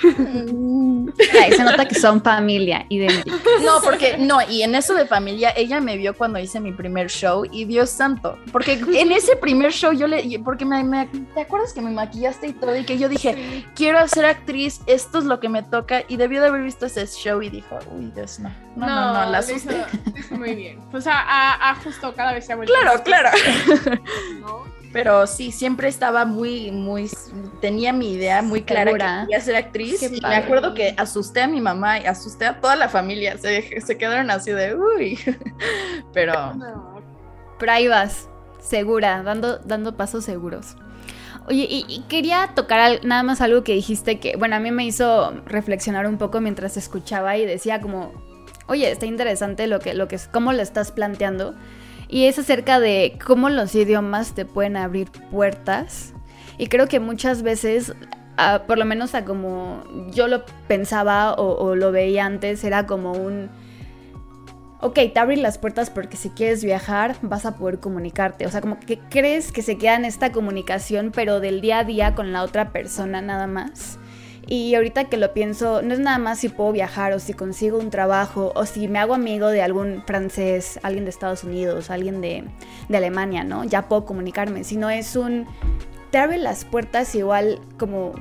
Ay, 1.40 1.52
se 1.52 1.62
nota 1.62 1.86
que 1.86 1.94
son 1.94 2.20
familia 2.20 2.84
idéntica. 2.88 3.36
No, 3.62 3.80
porque 3.80 4.18
no, 4.18 4.40
y 4.50 4.62
en 4.62 4.74
eso 4.74 4.94
de 4.94 5.06
familia, 5.06 5.52
ella 5.56 5.80
me 5.80 5.96
vio 5.96 6.12
cuando 6.16 6.40
hice 6.40 6.58
mi 6.58 6.72
primer 6.72 7.08
show 7.08 7.44
y 7.48 7.64
Dios 7.64 7.90
santo, 7.90 8.36
porque 8.50 8.72
en 8.72 9.12
ese 9.12 9.36
primer 9.36 9.72
show 9.72 9.92
yo 9.92 10.08
le, 10.08 10.40
porque 10.40 10.64
me, 10.64 11.06
¿te 11.32 11.42
acuerdas 11.42 11.72
que 11.72 11.80
me 11.80 11.92
maquillaste 11.92 12.48
y 12.48 12.52
todo 12.54 12.76
y 12.76 12.84
que 12.84 12.98
yo 12.98 13.08
dije, 13.08 13.64
quiero 13.76 14.06
ser 14.08 14.26
actriz, 14.26 14.80
esto 14.86 15.18
es 15.18 15.24
lo 15.24 15.38
que 15.38 15.48
me 15.48 15.62
toca 15.62 16.02
y 16.08 16.16
debió 16.16 16.40
de 16.40 16.48
haber 16.48 16.62
visto 16.62 16.86
ese 16.86 17.06
show 17.06 17.40
y 17.40 17.50
dijo, 17.50 17.78
uy, 17.96 18.10
Dios, 18.12 18.40
no, 18.40 18.50
no, 18.74 18.86
no, 18.86 19.24
no, 19.24 19.30
la 19.30 19.38
asusté. 19.38 19.84
muy 20.30 20.56
bien. 20.56 20.80
Pues 20.90 21.06
a, 21.06 21.70
a, 21.70 21.74
justo 21.76 22.12
cada 22.14 22.32
vez 22.32 22.46
se 22.46 22.52
ha 22.52 22.56
vuelto. 22.56 22.74
Claro, 22.74 23.02
claro. 23.04 23.30
¿No? 24.40 24.64
pero 24.94 25.26
sí, 25.26 25.50
siempre 25.50 25.88
estaba 25.88 26.24
muy, 26.24 26.70
muy, 26.70 27.10
tenía 27.60 27.92
mi 27.92 28.12
idea 28.12 28.42
muy 28.42 28.62
clara 28.62 28.92
que 28.92 28.98
quería 28.98 29.40
ser 29.40 29.56
actriz. 29.56 30.00
Y 30.04 30.20
me 30.20 30.36
acuerdo 30.36 30.72
que 30.72 30.94
asusté 30.96 31.42
a 31.42 31.48
mi 31.48 31.60
mamá 31.60 31.98
y 31.98 32.06
asusté 32.06 32.46
a 32.46 32.60
toda 32.60 32.76
la 32.76 32.88
familia, 32.88 33.36
se, 33.36 33.80
se 33.80 33.98
quedaron 33.98 34.30
así 34.30 34.52
de, 34.52 34.76
uy, 34.76 35.18
pero... 36.14 36.54
Pero 37.58 37.72
ahí 37.72 37.88
vas, 37.88 38.28
segura, 38.60 39.24
dando, 39.24 39.58
dando 39.58 39.96
pasos 39.96 40.24
seguros. 40.24 40.76
Oye, 41.48 41.66
y, 41.68 42.04
quería 42.08 42.52
tocar 42.54 43.04
nada 43.04 43.24
más 43.24 43.40
algo 43.40 43.64
que 43.64 43.72
dijiste 43.74 44.20
que, 44.20 44.36
bueno, 44.36 44.54
a 44.54 44.60
mí 44.60 44.70
me 44.70 44.84
hizo 44.84 45.32
reflexionar 45.44 46.06
un 46.06 46.18
poco 46.18 46.40
mientras 46.40 46.76
escuchaba 46.76 47.36
y 47.36 47.44
decía 47.46 47.80
como, 47.80 48.12
oye, 48.68 48.92
está 48.92 49.06
interesante 49.06 49.66
lo 49.66 49.80
que, 49.80 49.92
lo 49.92 50.06
que, 50.06 50.20
cómo 50.30 50.52
lo 50.52 50.62
estás 50.62 50.92
planteando 50.92 51.56
y 52.08 52.26
es 52.26 52.38
acerca 52.38 52.80
de 52.80 53.18
cómo 53.24 53.48
los 53.48 53.74
idiomas 53.74 54.34
te 54.34 54.44
pueden 54.44 54.76
abrir 54.76 55.10
puertas. 55.30 56.14
Y 56.58 56.68
creo 56.68 56.86
que 56.86 57.00
muchas 57.00 57.42
veces, 57.42 57.94
por 58.66 58.78
lo 58.78 58.84
menos 58.84 59.14
a 59.14 59.24
como 59.24 59.82
yo 60.10 60.28
lo 60.28 60.44
pensaba 60.68 61.34
o, 61.34 61.74
lo 61.74 61.92
veía 61.92 62.24
antes, 62.24 62.62
era 62.64 62.86
como 62.86 63.12
un... 63.12 63.50
Ok, 64.80 64.98
te 65.14 65.18
abren 65.18 65.42
las 65.42 65.56
puertas 65.56 65.88
porque 65.88 66.18
si 66.18 66.28
quieres 66.28 66.62
viajar 66.62 67.16
vas 67.22 67.46
a 67.46 67.56
poder 67.56 67.80
comunicarte. 67.80 68.46
O 68.46 68.50
sea, 68.50 68.60
como 68.60 68.78
que 68.78 68.98
crees 68.98 69.50
que 69.50 69.62
se 69.62 69.78
queda 69.78 69.96
en 69.96 70.04
esta 70.04 70.30
comunicación, 70.30 71.10
pero 71.14 71.40
del 71.40 71.62
día 71.62 71.78
a 71.78 71.84
día 71.84 72.14
con 72.14 72.32
la 72.32 72.42
otra 72.42 72.70
persona 72.70 73.22
nada 73.22 73.46
más. 73.46 73.98
Y 74.46 74.74
ahorita 74.74 75.04
que 75.04 75.16
lo 75.16 75.32
pienso, 75.32 75.82
no 75.82 75.94
es 75.94 76.00
nada 76.00 76.18
más 76.18 76.40
si 76.40 76.48
puedo 76.48 76.72
viajar 76.72 77.12
o 77.12 77.18
si 77.18 77.32
consigo 77.32 77.78
un 77.78 77.90
trabajo 77.90 78.52
o 78.54 78.66
si 78.66 78.88
me 78.88 78.98
hago 78.98 79.14
amigo 79.14 79.48
de 79.48 79.62
algún 79.62 80.02
francés, 80.06 80.78
alguien 80.82 81.04
de 81.04 81.10
Estados 81.10 81.44
Unidos, 81.44 81.90
alguien 81.90 82.20
de, 82.20 82.44
Alemania, 82.94 83.44
¿no? 83.44 83.64
Ya 83.64 83.88
puedo 83.88 84.04
comunicarme, 84.04 84.64
sino 84.64 84.90
es 84.90 85.16
un... 85.16 85.46
Te 86.10 86.18
abre 86.18 86.38
las 86.38 86.64
puertas 86.64 87.14
igual 87.14 87.58
como 87.78 88.12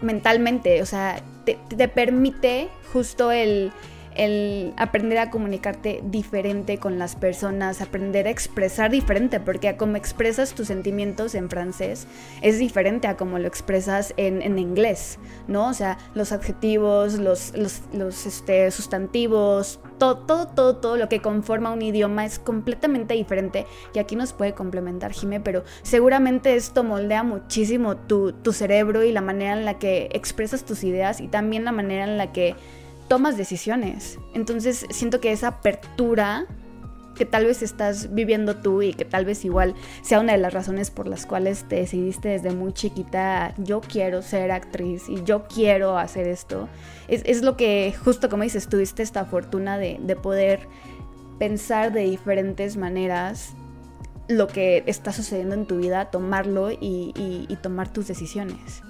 mentalmente, 0.00 0.82
o 0.82 0.86
sea, 0.86 1.20
te, 1.44 1.58
te 1.68 1.88
permite 1.88 2.68
justo 2.92 3.32
el, 3.32 3.72
el 4.16 4.72
aprender 4.76 5.18
a 5.18 5.30
comunicarte 5.30 6.02
diferente 6.04 6.78
con 6.78 6.98
las 6.98 7.16
personas, 7.16 7.80
aprender 7.80 8.26
a 8.26 8.30
expresar 8.30 8.90
diferente, 8.90 9.40
porque 9.40 9.68
a 9.68 9.76
como 9.76 9.96
expresas 9.96 10.54
tus 10.54 10.68
sentimientos 10.68 11.34
en 11.34 11.48
francés 11.48 12.06
es 12.42 12.58
diferente 12.58 13.06
a 13.06 13.16
como 13.16 13.38
lo 13.38 13.46
expresas 13.46 14.14
en, 14.16 14.42
en 14.42 14.58
inglés, 14.58 15.18
¿no? 15.48 15.68
O 15.68 15.74
sea, 15.74 15.98
los 16.14 16.32
adjetivos, 16.32 17.14
los, 17.14 17.56
los, 17.56 17.82
los 17.92 18.26
este, 18.26 18.70
sustantivos, 18.70 19.80
todo, 19.98 20.18
todo, 20.18 20.48
todo, 20.48 20.76
todo 20.76 20.96
lo 20.96 21.08
que 21.08 21.20
conforma 21.20 21.72
un 21.72 21.82
idioma 21.82 22.24
es 22.24 22.38
completamente 22.38 23.14
diferente 23.14 23.66
y 23.94 23.98
aquí 23.98 24.16
nos 24.16 24.32
puede 24.32 24.54
complementar 24.54 25.12
Jime, 25.12 25.40
pero 25.40 25.64
seguramente 25.82 26.56
esto 26.56 26.84
moldea 26.84 27.22
muchísimo 27.22 27.96
tu, 27.96 28.32
tu 28.32 28.52
cerebro 28.52 29.04
y 29.04 29.12
la 29.12 29.20
manera 29.20 29.52
en 29.52 29.64
la 29.64 29.78
que 29.78 30.08
expresas 30.12 30.64
tus 30.64 30.84
ideas 30.84 31.20
y 31.20 31.28
también 31.28 31.64
la 31.64 31.72
manera 31.72 32.04
en 32.04 32.18
la 32.18 32.32
que 32.32 32.56
tomas 33.10 33.36
decisiones. 33.36 34.20
Entonces 34.34 34.86
siento 34.90 35.20
que 35.20 35.32
esa 35.32 35.48
apertura 35.48 36.46
que 37.16 37.24
tal 37.26 37.44
vez 37.44 37.60
estás 37.60 38.14
viviendo 38.14 38.58
tú 38.58 38.82
y 38.82 38.94
que 38.94 39.04
tal 39.04 39.24
vez 39.24 39.44
igual 39.44 39.74
sea 40.00 40.20
una 40.20 40.32
de 40.32 40.38
las 40.38 40.54
razones 40.54 40.92
por 40.92 41.08
las 41.08 41.26
cuales 41.26 41.64
te 41.68 41.74
decidiste 41.74 42.28
desde 42.28 42.52
muy 42.52 42.72
chiquita, 42.72 43.52
yo 43.58 43.80
quiero 43.80 44.22
ser 44.22 44.52
actriz 44.52 45.08
y 45.08 45.24
yo 45.24 45.42
quiero 45.42 45.98
hacer 45.98 46.28
esto, 46.28 46.68
es, 47.08 47.42
lo 47.42 47.56
que 47.56 47.92
justo 48.04 48.30
como 48.30 48.44
dices, 48.44 48.68
tuviste 48.68 49.02
esta 49.02 49.24
fortuna 49.24 49.76
de, 49.76 49.98
poder 50.22 50.68
pensar 51.40 51.92
de 51.92 52.04
diferentes 52.04 52.76
maneras 52.76 53.54
lo 54.28 54.46
que 54.46 54.84
está 54.86 55.12
sucediendo 55.12 55.56
en 55.56 55.66
tu 55.66 55.78
vida, 55.78 56.12
tomarlo 56.12 56.70
y 56.70 57.58
tomar 57.60 57.92
tus 57.92 58.06
decisiones. 58.06 58.82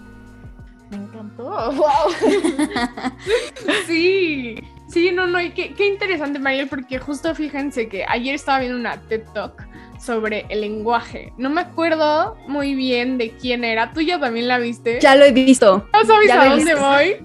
Me 0.90 0.96
encantó. 0.96 1.44
¡Wow! 1.72 2.12
sí, 3.86 4.56
sí, 4.88 5.10
no, 5.12 5.26
no, 5.26 5.40
y 5.40 5.50
qué, 5.50 5.74
qué 5.74 5.86
interesante, 5.86 6.38
Mariel, 6.38 6.68
porque 6.68 6.98
justo 6.98 7.34
fíjense 7.34 7.88
que 7.88 8.04
ayer 8.08 8.34
estaba 8.34 8.60
viendo 8.60 8.78
una 8.78 9.00
TED 9.00 9.22
Talk 9.32 9.66
sobre 10.00 10.46
el 10.48 10.62
lenguaje. 10.62 11.32
No 11.36 11.50
me 11.50 11.60
acuerdo 11.60 12.36
muy 12.48 12.74
bien 12.74 13.18
de 13.18 13.30
quién 13.30 13.64
era. 13.64 13.92
¿Tú 13.92 14.00
ya 14.00 14.18
también 14.18 14.48
la 14.48 14.58
viste? 14.58 14.98
Ya 15.00 15.14
lo 15.14 15.24
he 15.24 15.32
visto. 15.32 15.86
¿No 15.92 16.04
sabes 16.04 16.30
a 16.30 16.46
dónde 16.46 16.74
voy? 16.74 17.16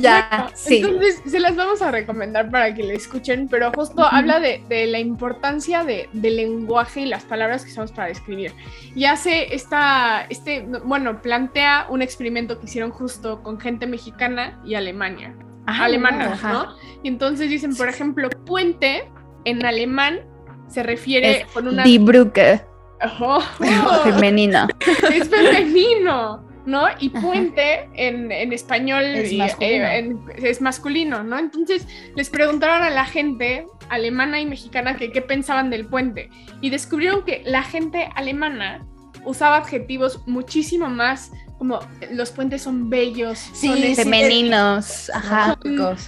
Ya, 0.00 0.50
sí. 0.54 0.78
Entonces, 0.78 1.22
se 1.26 1.40
las 1.40 1.56
vamos 1.56 1.82
a 1.82 1.90
recomendar 1.90 2.50
para 2.50 2.74
que 2.74 2.82
la 2.82 2.94
escuchen, 2.94 3.48
pero 3.48 3.70
justo 3.72 4.04
habla 4.04 4.40
de, 4.40 4.62
de, 4.68 4.86
la 4.86 4.98
importancia 4.98 5.84
de, 5.84 6.08
del 6.12 6.36
lenguaje 6.36 7.02
y 7.02 7.06
las 7.06 7.24
palabras 7.24 7.64
que 7.64 7.70
usamos 7.70 7.92
para 7.92 8.08
describir. 8.08 8.52
Y 8.94 9.04
hace 9.04 9.54
esta, 9.54 10.26
este, 10.28 10.66
bueno, 10.84 11.22
plantea 11.22 11.86
un 11.88 12.02
experimento 12.02 12.58
que 12.58 12.66
hicieron 12.66 12.90
justo 12.90 13.42
con 13.42 13.60
gente 13.60 13.86
mexicana 13.86 14.60
y 14.64 14.74
Alemania. 14.74 15.34
alemana, 15.66 16.38
¿no? 16.42 16.76
Y 17.02 17.08
entonces 17.08 17.48
dicen, 17.48 17.76
por 17.76 17.88
ejemplo, 17.88 18.28
puente 18.44 19.08
en 19.44 19.64
alemán 19.64 20.20
se 20.68 20.82
refiere 20.82 21.46
con 21.52 21.68
una... 21.68 21.84
Die 21.84 21.98
Brücke. 21.98 22.64
femenino. 24.04 24.68
Es 25.12 25.28
femenino. 25.28 26.51
¿No? 26.66 26.86
Y 26.98 27.10
puente 27.10 27.88
en, 27.94 28.30
español 28.52 29.04
es 29.04 29.32
masculino. 29.32 29.86
Eh, 29.86 30.16
es 30.36 30.60
masculino, 30.60 31.22
¿no? 31.22 31.38
Entonces 31.38 31.86
les 32.14 32.30
preguntaron 32.30 32.82
a 32.82 32.90
la 32.90 33.04
gente 33.04 33.66
alemana 33.88 34.40
y 34.40 34.46
mexicana 34.46 34.96
que 34.96 35.10
qué 35.12 35.22
pensaban 35.22 35.70
del 35.70 35.86
puente 35.86 36.30
y 36.60 36.70
descubrieron 36.70 37.24
que 37.24 37.42
la 37.44 37.62
gente 37.62 38.08
alemana 38.14 38.86
usaba 39.24 39.58
adjetivos 39.58 40.26
muchísimo 40.26 40.88
más 40.88 41.30
como 41.58 41.78
los 42.10 42.32
puentes 42.32 42.62
son 42.62 42.90
bellos, 42.90 43.38
sí, 43.38 43.94
femeninos, 43.94 45.08
ajá, 45.14 45.56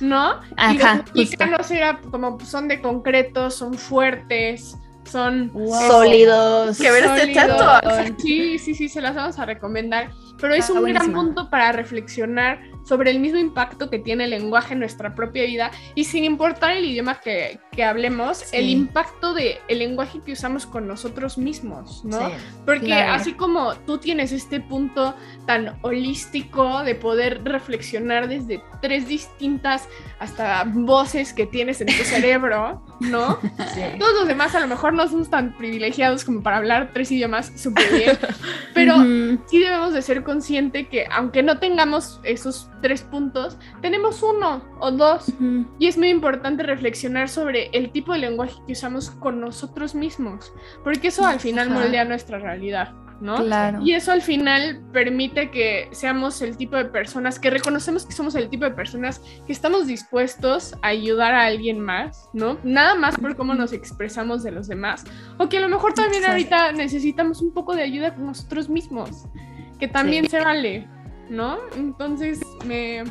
¿no? 0.00 0.40
y 0.72 0.78
los 0.78 1.14
mexicanos 1.14 1.70
era 1.70 2.00
como 2.10 2.40
son 2.40 2.66
de 2.66 2.80
concreto, 2.80 3.52
son 3.52 3.74
fuertes, 3.74 4.76
son 5.08 5.52
sólidos. 5.86 6.76
Que 6.76 6.90
ver 6.90 7.04
este 7.04 8.14
Sí, 8.18 8.58
sí, 8.58 8.74
sí, 8.74 8.88
se 8.88 9.00
las 9.00 9.14
vamos 9.14 9.38
a 9.38 9.46
recomendar. 9.46 10.10
Pero 10.44 10.56
es 10.56 10.68
un 10.68 10.84
gran 10.84 11.10
punto 11.10 11.48
para 11.48 11.72
reflexionar 11.72 12.60
sobre 12.82 13.10
el 13.10 13.18
mismo 13.18 13.38
impacto 13.38 13.88
que 13.88 13.98
tiene 13.98 14.24
el 14.24 14.30
lenguaje 14.30 14.74
en 14.74 14.80
nuestra 14.80 15.14
propia 15.14 15.44
vida 15.44 15.70
y 15.94 16.04
sin 16.04 16.22
importar 16.22 16.72
el 16.72 16.84
idioma 16.84 17.18
que, 17.18 17.58
hablemos, 17.82 18.52
el 18.52 18.68
impacto 18.68 19.32
del 19.32 19.54
el 19.68 19.78
lenguaje 19.78 20.20
que 20.20 20.32
usamos 20.32 20.66
con 20.66 20.86
nosotros 20.86 21.38
mismos, 21.38 22.04
¿no? 22.04 22.30
Porque 22.66 22.92
así 22.92 23.32
como 23.32 23.74
tú 23.86 23.96
tienes 23.96 24.32
este 24.32 24.60
punto 24.60 25.14
tan 25.46 25.78
holístico 25.80 26.82
de 26.82 26.94
poder 26.94 27.42
reflexionar 27.42 28.28
desde 28.28 28.62
tres 28.82 29.08
distintas 29.08 29.88
hasta 30.18 30.64
voces 30.66 31.32
que 31.32 31.46
tienes 31.46 31.80
en 31.80 31.86
tu 31.86 31.92
cerebro, 32.04 32.84
¿no? 33.10 33.38
Todos 33.98 34.14
los 34.14 34.28
demás 34.28 34.54
a 34.54 34.60
lo 34.60 34.66
mejor 34.66 34.92
no 34.92 35.08
somos 35.08 35.30
tan 35.30 35.56
privilegiados 35.56 36.24
como 36.24 36.42
para 36.42 36.58
hablar 36.58 36.90
tres 36.92 37.10
idiomas 37.12 37.52
súper 37.56 37.92
bien, 37.92 38.18
pero 38.74 38.96
sí 39.46 39.58
debemos 39.58 39.92
de 39.92 40.02
ser 40.02 40.22
conscientes 40.22 40.88
que 40.88 41.06
aunque 41.10 41.42
no 41.42 41.58
tengamos 41.58 42.20
esos 42.24 42.68
tres 42.82 43.02
puntos, 43.02 43.58
tenemos 43.80 44.22
uno 44.22 44.64
o 44.80 44.90
dos. 44.90 45.32
Y 45.78 45.86
es 45.86 45.98
muy 45.98 46.08
importante 46.08 46.62
reflexionar 46.62 47.28
sobre 47.28 47.68
el 47.72 47.90
tipo 47.90 48.12
de 48.12 48.18
lenguaje 48.20 48.54
que 48.66 48.72
usamos 48.72 49.10
con 49.10 49.40
nosotros 49.40 49.94
mismos, 49.94 50.52
porque 50.82 51.08
eso 51.08 51.26
al 51.26 51.40
final 51.40 51.70
moldea 51.70 52.04
nuestra 52.04 52.38
realidad. 52.38 52.92
¿No? 53.20 53.36
Claro. 53.36 53.80
Y 53.82 53.92
eso 53.92 54.12
al 54.12 54.22
final 54.22 54.82
permite 54.92 55.50
que 55.50 55.88
seamos 55.92 56.42
el 56.42 56.56
tipo 56.56 56.76
de 56.76 56.86
personas, 56.86 57.38
que 57.38 57.50
reconocemos 57.50 58.06
que 58.06 58.12
somos 58.12 58.34
el 58.34 58.48
tipo 58.48 58.64
de 58.64 58.72
personas 58.72 59.20
que 59.46 59.52
estamos 59.52 59.86
dispuestos 59.86 60.74
a 60.82 60.88
ayudar 60.88 61.34
a 61.34 61.46
alguien 61.46 61.80
más, 61.80 62.28
¿no? 62.32 62.58
Nada 62.64 62.94
más 62.94 63.18
por 63.18 63.36
cómo 63.36 63.54
nos 63.54 63.72
expresamos 63.72 64.42
de 64.42 64.50
los 64.50 64.68
demás, 64.68 65.04
o 65.38 65.48
que 65.48 65.58
a 65.58 65.60
lo 65.60 65.68
mejor 65.68 65.94
también 65.94 66.24
ahorita 66.24 66.72
necesitamos 66.72 67.40
un 67.40 67.52
poco 67.52 67.74
de 67.74 67.82
ayuda 67.82 68.14
con 68.14 68.26
nosotros 68.26 68.68
mismos, 68.68 69.26
que 69.78 69.88
también 69.88 70.28
se 70.28 70.40
vale. 70.40 70.88
¿no? 71.28 71.58
Entonces 71.76 72.40
me... 72.66 73.04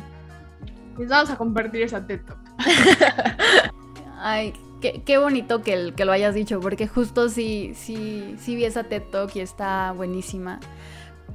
Les 0.98 1.08
vamos 1.08 1.30
a 1.30 1.36
compartir 1.36 1.82
esa 1.82 2.06
TED 2.06 2.20
Ay, 4.18 4.52
qué, 4.92 5.18
bonito 5.18 5.62
que, 5.62 5.92
que, 5.96 6.04
lo 6.04 6.12
hayas 6.12 6.34
dicho, 6.34 6.60
porque 6.60 6.86
justo 6.86 7.28
sí, 7.28 7.72
sí, 7.74 8.36
sí 8.38 8.56
vi 8.56 8.64
esa 8.64 8.84
TED 8.84 9.02
Talk 9.10 9.34
y 9.36 9.40
está 9.40 9.92
buenísima. 9.92 10.60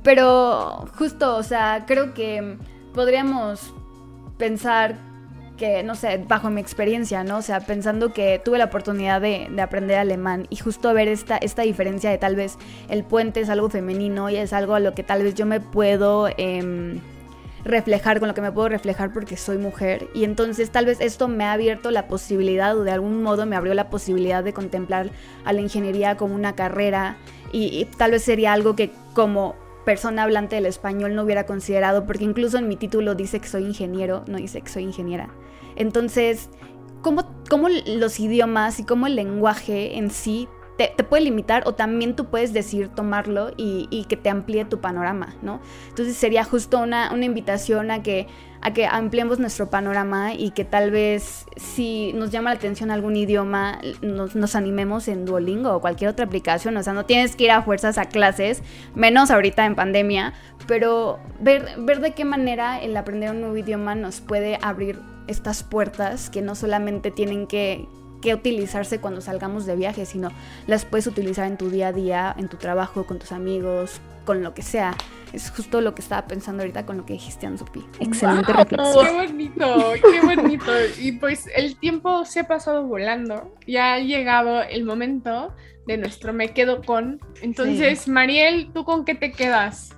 Pero 0.04 0.88
justo, 0.98 1.36
o 1.36 1.44
sea, 1.44 1.86
creo 1.88 2.14
que 2.14 2.58
podríamos 2.94 3.74
pensar 4.38 4.96
que, 5.58 5.84
no 5.84 5.94
sé, 5.96 6.24
bajo 6.26 6.50
mi 6.50 6.62
experiencia, 6.62 7.24
¿no? 7.24 7.38
O 7.38 7.42
sea, 7.42 7.60
pensando 7.60 8.14
que 8.14 8.42
tuve 8.44 8.58
la 8.58 8.66
oportunidad 8.66 9.20
de, 9.20 9.50
aprender 9.62 9.98
alemán 9.98 10.48
y 10.50 10.56
justo 10.56 10.94
ver 10.94 11.10
esta, 11.10 11.38
esta 11.38 11.64
diferencia 11.64 12.10
de 12.10 12.18
tal 12.18 12.36
vez 12.36 12.58
el 12.88 13.04
puente 13.04 13.42
es 13.42 13.50
algo 13.50 13.70
femenino 13.70 14.30
y 14.30 14.38
es 14.38 14.54
algo 14.54 14.76
a 14.76 14.80
lo 14.80 14.96
que 14.96 15.04
tal 15.04 15.24
vez 15.24 15.36
yo 15.36 15.46
me 15.46 15.60
puedo... 15.60 16.30
Em, 16.38 17.02
reflejar, 17.70 18.20
con 18.20 18.28
lo 18.28 18.34
que 18.34 18.42
me 18.42 18.52
puedo 18.52 18.70
reflejar 18.70 19.14
porque 19.14 19.38
soy 19.38 19.58
mujer. 19.58 20.10
Y 20.14 20.24
entonces 20.24 20.70
tal 20.72 20.86
vez 20.86 21.00
esto 21.02 21.28
me 21.28 21.46
ha 21.46 21.54
abierto 21.54 21.92
la 21.92 22.08
posibilidad 22.08 22.78
o 22.78 22.84
de 22.84 22.92
algún 22.92 23.24
modo 23.24 23.46
me 23.46 23.56
abrió 23.56 23.74
la 23.74 23.90
posibilidad 23.90 24.44
de 24.44 24.54
contemplar 24.54 25.12
a 25.46 25.54
la 25.54 25.62
ingeniería 25.62 26.18
como 26.18 26.36
una 26.36 26.56
carrera 26.56 27.18
y 27.52 27.86
tal 27.98 28.12
vez 28.12 28.24
sería 28.24 28.54
algo 28.54 28.76
que 28.76 28.92
como 29.14 29.56
persona 29.86 30.24
hablante 30.24 30.56
del 30.56 30.66
español 30.66 31.16
no 31.16 31.24
hubiera 31.24 31.46
considerado, 31.46 32.06
porque 32.06 32.24
incluso 32.24 32.58
en 32.58 32.68
mi 32.68 32.76
título 32.76 33.16
dice 33.16 33.40
que 33.40 33.48
soy 33.48 33.66
ingeniero, 33.66 34.24
no 34.28 34.38
dice 34.38 34.62
que 34.62 34.70
soy 34.70 34.84
ingeniera. 34.84 35.30
Entonces, 35.76 36.50
¿cómo, 37.02 37.26
cómo 37.50 37.70
los 37.70 38.20
idiomas 38.20 38.80
y 38.80 38.84
cómo 38.84 39.08
el 39.08 39.16
lenguaje 39.16 39.98
en 39.98 40.12
sí 40.12 40.48
te, 40.88 41.04
puede 41.04 41.24
limitar 41.24 41.64
o 41.66 41.74
también 41.74 42.16
tú 42.16 42.26
puedes 42.26 42.54
decir 42.54 42.88
tomarlo 42.88 43.52
y, 43.58 44.06
que 44.08 44.16
te 44.16 44.30
amplíe 44.30 44.64
tu 44.64 44.80
panorama, 44.80 45.36
¿no? 45.42 45.60
Entonces 45.90 46.16
sería 46.16 46.46
justo 46.46 46.80
una, 46.80 47.12
una 47.14 47.26
invitación 47.26 47.92
a 47.92 48.02
que 48.02 48.28
a 48.62 48.74
que 48.74 48.86
ampliemos 48.86 49.40
nuestro 49.40 49.70
panorama 49.70 50.34
y 50.34 50.52
que 50.52 50.66
tal 50.66 50.92
vez 50.92 51.46
si 51.56 52.12
nos 52.12 52.30
llama 52.30 52.50
la 52.50 52.58
atención 52.58 52.92
algún 52.92 53.16
idioma, 53.16 53.80
nos, 54.02 54.56
animemos 54.56 55.08
en 55.08 55.24
Duolingo 55.24 55.72
o 55.72 55.80
cualquier 55.80 56.10
otra 56.10 56.26
aplicación. 56.26 56.76
O 56.76 56.84
sea, 56.84 56.92
no 56.92 57.06
tienes 57.06 57.38
que 57.38 57.46
ir 57.46 57.52
a 57.52 57.62
fuerzas 57.62 57.98
a 57.98 58.06
clases, 58.06 58.62
menos 58.96 59.32
ahorita 59.32 59.66
en 59.66 59.76
pandemia, 59.76 60.34
pero 60.68 61.20
ver, 61.40 61.70
ver 61.78 62.02
de 62.02 62.12
qué 62.12 62.26
manera 62.26 62.82
el 62.82 62.98
aprender 62.98 63.32
un 63.32 63.40
nuevo 63.40 63.56
idioma 63.56 63.96
nos 63.96 64.20
puede 64.20 64.60
abrir 64.62 65.00
estas 65.28 65.64
puertas 65.64 66.30
que 66.30 66.42
no 66.42 66.54
solamente 66.54 67.12
tienen 67.12 67.48
que, 67.48 67.88
que 68.22 68.34
utilizarse 68.34 69.00
cuando 69.00 69.22
salgamos 69.22 69.66
de 69.66 69.76
viaje, 69.76 70.06
sino 70.06 70.30
las 70.68 70.86
puedes 70.86 71.08
utilizar 71.08 71.48
en 71.48 71.58
tu 71.58 71.70
día 71.70 71.88
a 71.88 71.94
día, 71.94 72.36
en 72.38 72.48
tu 72.48 72.58
trabajo, 72.58 73.06
con 73.06 73.20
tus 73.20 73.32
amigos, 73.32 74.02
con 74.26 74.44
lo 74.44 74.54
que 74.54 74.62
sea. 74.62 74.96
Es 75.34 75.52
justo 75.52 75.80
lo 75.82 75.94
que 75.94 76.02
estaba 76.02 76.26
pensando 76.28 76.64
ahorita 76.64 76.86
con 76.86 76.98
lo 76.98 77.06
que 77.06 77.14
dijiste, 77.14 77.46
Ansupi. 77.46 77.86
Excelente 78.00 78.52
reflexión. 78.52 79.06
Qué 79.06 79.14
bonito, 79.14 79.94
qué 80.12 80.22
bonito. 80.22 80.72
Y 81.00 81.14
pues 81.14 81.48
el 81.56 81.78
tiempo 81.78 82.26
se 82.26 82.42
ha 82.42 82.48
pasado 82.48 82.88
volando. 82.88 83.56
Ya 83.68 83.94
ha 83.94 84.00
llegado 84.00 84.64
el 84.64 84.86
momento 84.86 85.54
de 85.86 85.98
nuestro 85.98 86.34
me 86.34 86.54
quedo 86.54 86.84
con. 86.84 87.20
Entonces, 87.42 88.08
Mariel, 88.08 88.72
¿tú 88.74 88.86
con 88.86 89.06
qué 89.06 89.16
te 89.16 89.32
quedas? 89.32 89.96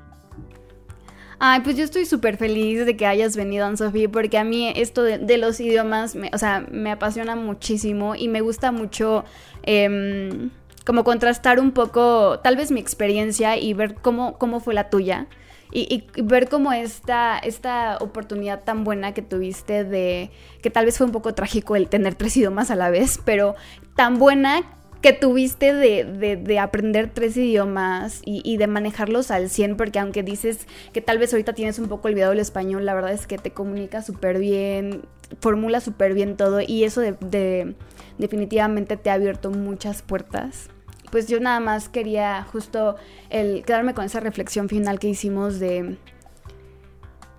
Ay, 1.44 1.62
pues 1.62 1.76
yo 1.76 1.84
estoy 1.84 2.06
súper 2.06 2.38
feliz 2.38 2.86
de 2.86 2.96
que 2.96 3.08
hayas 3.08 3.36
venido, 3.36 3.66
Anne-Sophie, 3.66 4.10
porque 4.10 4.38
a 4.38 4.44
mí 4.44 4.72
esto 4.76 5.02
de, 5.02 5.38
los 5.40 5.60
idiomas, 5.60 6.16
me, 6.16 6.30
o 6.34 6.38
sea, 6.38 6.68
me 6.70 6.92
apasiona 6.92 7.36
muchísimo 7.36 8.14
y 8.14 8.28
me 8.28 8.42
gusta 8.42 8.72
mucho 8.72 9.26
em, 9.64 10.52
como 10.86 11.04
contrastar 11.04 11.60
un 11.60 11.72
poco, 11.72 12.40
tal 12.44 12.58
vez 12.58 12.70
mi 12.70 12.80
experiencia 12.80 13.58
y 13.58 13.74
ver 13.74 13.96
cómo, 13.96 14.38
cómo 14.38 14.60
fue 14.60 14.76
la 14.76 14.92
tuya. 14.92 15.26
Y, 15.72 16.04
ver 16.22 16.48
cómo 16.48 16.74
esta, 16.74 17.40
esta 17.40 17.98
oportunidad 18.02 18.64
tan 18.64 18.84
buena 18.84 19.16
que 19.16 19.24
tuviste 19.24 19.84
de, 19.84 20.30
que 20.62 20.70
tal 20.70 20.86
vez 20.86 21.00
fue 21.00 21.08
un 21.08 21.12
poco 21.12 21.34
trágico 21.34 21.76
el 21.76 21.90
tener 21.90 22.14
tres 22.14 22.38
idiomas 22.38 22.70
a 22.70 22.76
la 22.76 22.92
vez, 22.92 23.20
pero 23.26 23.56
tan 23.96 24.20
buena 24.20 24.62
que 25.02 25.14
tuviste 25.14 25.74
de, 25.74 26.60
aprender 26.60 27.10
tres 27.12 27.36
idiomas 27.36 28.22
y, 28.24 28.58
de 28.58 28.68
manejarlos 28.68 29.32
al 29.32 29.50
100, 29.50 29.76
porque 29.76 30.00
aunque 30.00 30.22
dices 30.22 30.68
que 30.94 31.02
tal 31.02 31.18
vez 31.18 31.34
ahorita 31.34 31.54
tienes 31.54 31.80
un 31.80 31.88
poco 31.88 32.08
olvidado 32.08 32.34
el 32.34 32.40
español, 32.40 32.86
la 32.86 32.94
verdad 32.94 33.12
es 33.12 33.26
que 33.26 33.38
te 33.38 33.52
comunica 33.52 34.04
súper 34.04 34.38
bien, 34.38 35.02
formula 35.40 35.82
súper 35.82 36.14
bien 36.14 36.38
todo 36.38 36.62
y 36.62 36.84
eso 36.84 37.02
de, 37.02 37.76
definitivamente 38.20 38.96
te 38.96 39.10
ha 39.10 39.14
abierto 39.14 39.50
muchas 39.50 40.04
puertas. 40.04 40.70
Pues 41.10 41.28
yo 41.28 41.40
nada 41.40 41.60
más 41.60 41.90
quería 41.90 42.44
justo 42.44 42.96
el 43.30 43.64
quedarme 43.66 43.94
con 43.94 44.06
esa 44.06 44.20
reflexión 44.20 44.70
final 44.70 45.00
que 45.00 45.08
hicimos 45.08 45.60
de... 45.60 45.98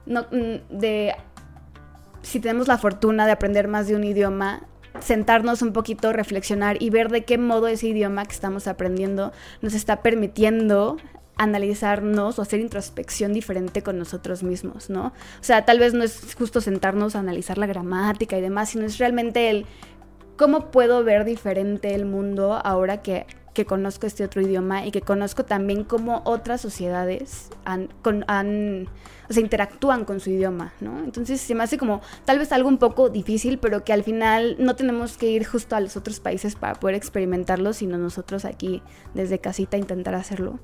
No, 0.05 0.27
mm, 0.33 0.79
de 0.79 1.15
si 2.23 2.41
tenemos 2.41 2.69
la 2.69 2.79
fortuna 2.79 3.25
de 3.27 3.33
aprender 3.33 3.69
más 3.69 3.87
de 3.87 3.97
un 3.97 4.05
idioma, 4.05 4.67
sentarnos 5.01 5.63
un 5.63 5.73
poquito, 5.73 6.13
reflexionar 6.13 6.83
y 6.83 6.91
ver 6.91 7.09
de 7.11 7.25
qué 7.25 7.39
modo 7.39 7.67
ese 7.69 7.89
idioma 7.89 8.25
que 8.25 8.33
estamos 8.33 8.67
aprendiendo 8.67 9.33
nos 9.61 9.75
está 9.75 10.03
permitiendo 10.03 10.97
analizarnos 11.37 12.39
o 12.39 12.43
hacer 12.43 12.61
introspección 12.61 13.33
diferente 13.33 13.83
con 13.83 13.99
nosotros 13.99 14.43
mismos, 14.43 14.91
¿no? 14.91 15.07
O 15.07 15.45
sea, 15.45 15.65
tal 15.65 15.79
vez 15.79 15.95
no 15.95 16.05
es 16.05 16.35
justo 16.35 16.61
sentarnos 16.61 17.17
a 17.17 17.21
analizar 17.21 17.59
la 17.59 17.67
gramática 17.67 18.37
y 18.37 18.41
demás, 18.41 18.71
sino 18.71 18.85
es 18.85 18.99
realmente 18.99 19.51
el 19.51 19.67
cómo 20.37 20.71
puedo 20.71 21.03
ver 21.05 21.25
diferente 21.25 21.95
el 21.95 22.05
mundo 22.05 22.61
ahora 22.65 23.03
que, 23.03 23.27
que 23.55 23.65
conozco 23.65 24.07
este 24.07 24.25
otro 24.25 24.43
idioma 24.43 24.87
y 24.87 24.91
que 24.91 25.01
conozco 25.01 25.45
también 25.45 25.85
cómo 25.85 26.23
otras 26.25 26.61
sociedades 26.61 27.51
han, 27.65 27.89
han 28.27 28.89
o 29.33 29.35
sea, 29.35 29.43
interactúan 29.43 30.05
con 30.05 30.21
su 30.21 30.29
idioma, 30.29 30.75
¿no? 30.81 30.99
Entonces 31.03 31.41
se 31.41 31.55
me 31.55 31.65
hace 31.65 31.79
como 31.79 32.03
tal 32.27 32.39
vez 32.39 32.53
algo 32.53 32.69
un 32.69 32.77
poco 32.77 33.09
difícil, 33.09 33.59
pero 33.59 33.83
que 33.83 33.95
al 33.95 34.03
final 34.03 34.57
no 34.59 34.77
tenemos 34.77 35.17
que 35.17 35.31
ir 35.31 35.47
justo 35.47 35.75
a 35.75 35.81
los 35.81 35.97
otros 35.97 36.21
países 36.21 36.55
para 36.55 36.75
poder 36.75 36.97
experimentarlo, 36.97 37.73
sino 37.73 37.97
nosotros 37.97 38.45
aquí 38.45 38.83
desde 39.15 39.39
casita 39.39 39.79
intentar 39.79 40.15
hacerlo. 40.15 40.61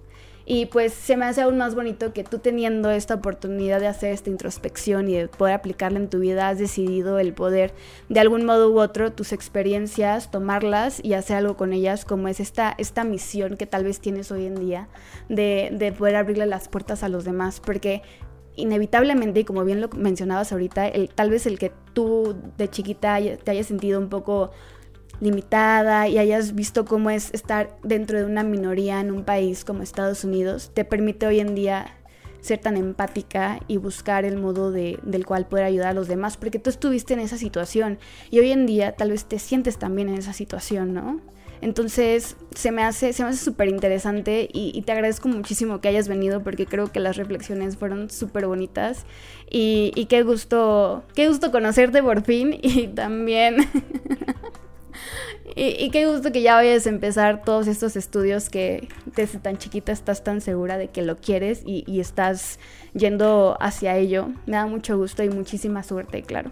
Y 0.50 0.64
pues 0.64 0.94
se 0.94 1.18
me 1.18 1.26
hace 1.26 1.42
aún 1.42 1.59
más 1.59 1.74
bonito 1.74 2.14
que 2.14 2.24
tú 2.24 2.38
teniendo 2.38 2.90
esta 2.90 3.16
oportunidad 3.16 3.81
de 3.81 3.87
hacer 3.87 4.14
esta 4.14 4.31
introspección 4.31 5.07
y 5.11 5.14
de 5.14 5.28
poder 5.28 5.54
aplicarla 5.54 5.98
en 5.98 6.09
tu 6.09 6.20
vida, 6.20 6.48
has 6.48 6.59
decidido 6.59 7.18
el 7.18 7.35
poder 7.35 7.74
de 8.09 8.20
algún 8.20 8.46
modo 8.46 8.70
u 8.70 8.81
otro 8.81 9.12
tus 9.12 9.35
experiencias, 9.35 10.31
tomarlas 10.31 11.04
y 11.04 11.12
hacer 11.12 11.37
algo 11.37 11.59
con 11.59 11.74
ellas, 11.74 12.07
como 12.07 12.28
es 12.28 12.40
esta, 12.40 12.74
esta 12.78 13.04
misión 13.04 13.59
que 13.59 13.66
tal 13.66 13.85
vez 13.85 14.00
tienes 14.00 14.33
hoy 14.33 14.46
en 14.46 14.54
día 14.54 14.88
de, 15.28 15.68
de 15.70 15.92
poder 15.92 16.16
abrirle 16.16 16.46
las 16.46 16.70
puertas 16.70 17.02
a 17.02 17.11
los 17.11 17.26
demás, 17.26 17.61
porque 17.61 18.00
inevitablemente, 18.59 19.40
y 19.40 19.44
como 19.44 19.64
bien 19.64 19.81
lo 19.81 19.88
mencionabas 19.88 20.53
ahorita, 20.53 20.88
el, 20.88 21.09
tal 21.09 21.31
vez 21.31 21.47
el 21.47 21.59
que 21.59 21.73
tú 21.94 22.37
de 22.57 22.68
chiquita 22.68 23.18
te 23.42 23.51
hayas 23.51 23.66
sentido 23.66 23.99
un 23.99 24.09
poco 24.09 24.51
limitada 25.21 26.09
y 26.09 26.18
hayas 26.18 26.55
visto 26.55 26.85
cómo 26.85 27.11
es 27.11 27.33
estar 27.33 27.77
dentro 27.83 28.18
de 28.18 28.25
una 28.25 28.42
minoría 28.44 29.01
en 29.01 29.11
un 29.11 29.25
país 29.25 29.64
como 29.64 29.83
Estados 29.83 30.25
Unidos, 30.25 30.71
te 30.75 30.85
permite 30.85 31.27
hoy 31.27 31.40
en 31.40 31.55
día 31.55 31.94
ser 32.40 32.59
tan 32.59 32.77
empática 32.77 33.61
y 33.66 33.79
buscar 33.79 34.25
el 34.25 34.37
modo 34.37 34.71
de, 34.71 34.99
del 35.03 35.27
cual 35.27 35.49
poder 35.49 35.64
ayudar 35.64 35.88
a 35.88 35.92
los 35.92 36.09
demás, 36.09 36.37
porque 36.37 36.59
tú 36.59 36.71
estuviste 36.71 37.14
en 37.14 37.21
esa 37.21 37.37
situación 37.37 37.99
y 38.31 38.38
hoy 38.38 38.53
en 38.53 38.66
día 38.66 38.92
tal 38.92 39.11
vez 39.11 39.25
te 39.25 39.38
sientes 39.38 39.79
también 39.79 40.09
en 40.09 40.16
esa 40.16 40.33
situación, 40.33 40.94
¿no? 40.94 41.21
Entonces 41.61 42.37
se 42.55 42.71
me 42.71 42.83
hace 42.83 43.12
se 43.12 43.23
me 43.23 43.31
hace 43.31 43.44
súper 43.44 43.68
interesante 43.68 44.49
y, 44.53 44.81
te 44.83 44.92
agradezco 44.92 45.29
muchísimo 45.29 45.81
que 45.81 45.88
hayas 45.88 46.09
venido 46.09 46.42
porque 46.42 46.66
creo 46.66 46.90
que 46.92 47.01
las 47.01 47.16
reflexiones 47.16 47.77
fueron 47.77 48.11
súper 48.11 48.47
bonitas 48.47 49.05
y, 49.51 49.92
y, 49.94 50.07
qué 50.07 50.23
gusto, 50.23 51.05
qué 51.14 51.29
gusto 51.29 51.51
conocerte 51.51 52.03
por 52.03 52.23
fin 52.23 52.59
y 52.62 52.88
también... 52.94 53.57
y, 55.57 55.90
qué 55.90 56.07
gusto 56.07 56.33
que 56.33 56.42
ya 56.42 56.55
vayas 56.55 56.87
a 56.87 56.90
empezar 56.90 57.42
todos 57.42 57.66
estos 57.66 57.97
estudios 57.97 58.49
que 58.51 58.88
desde 59.16 59.38
tan 59.38 59.59
chiquita 59.59 59.92
estás 59.92 60.23
tan 60.23 60.40
segura 60.40 60.79
de 60.79 60.88
que 60.88 61.03
lo 61.03 61.16
quieres 61.16 61.62
y, 61.66 61.85
y 61.87 62.01
estás 62.01 62.59
yendo 62.94 63.57
hacia 63.61 63.97
ello. 63.97 64.29
Me 64.47 64.57
da 64.57 64.66
mucho 64.66 64.97
gusto 64.97 65.23
y 65.23 65.29
muchísima 65.29 65.83
suerte, 65.83 66.23
claro. 66.23 66.51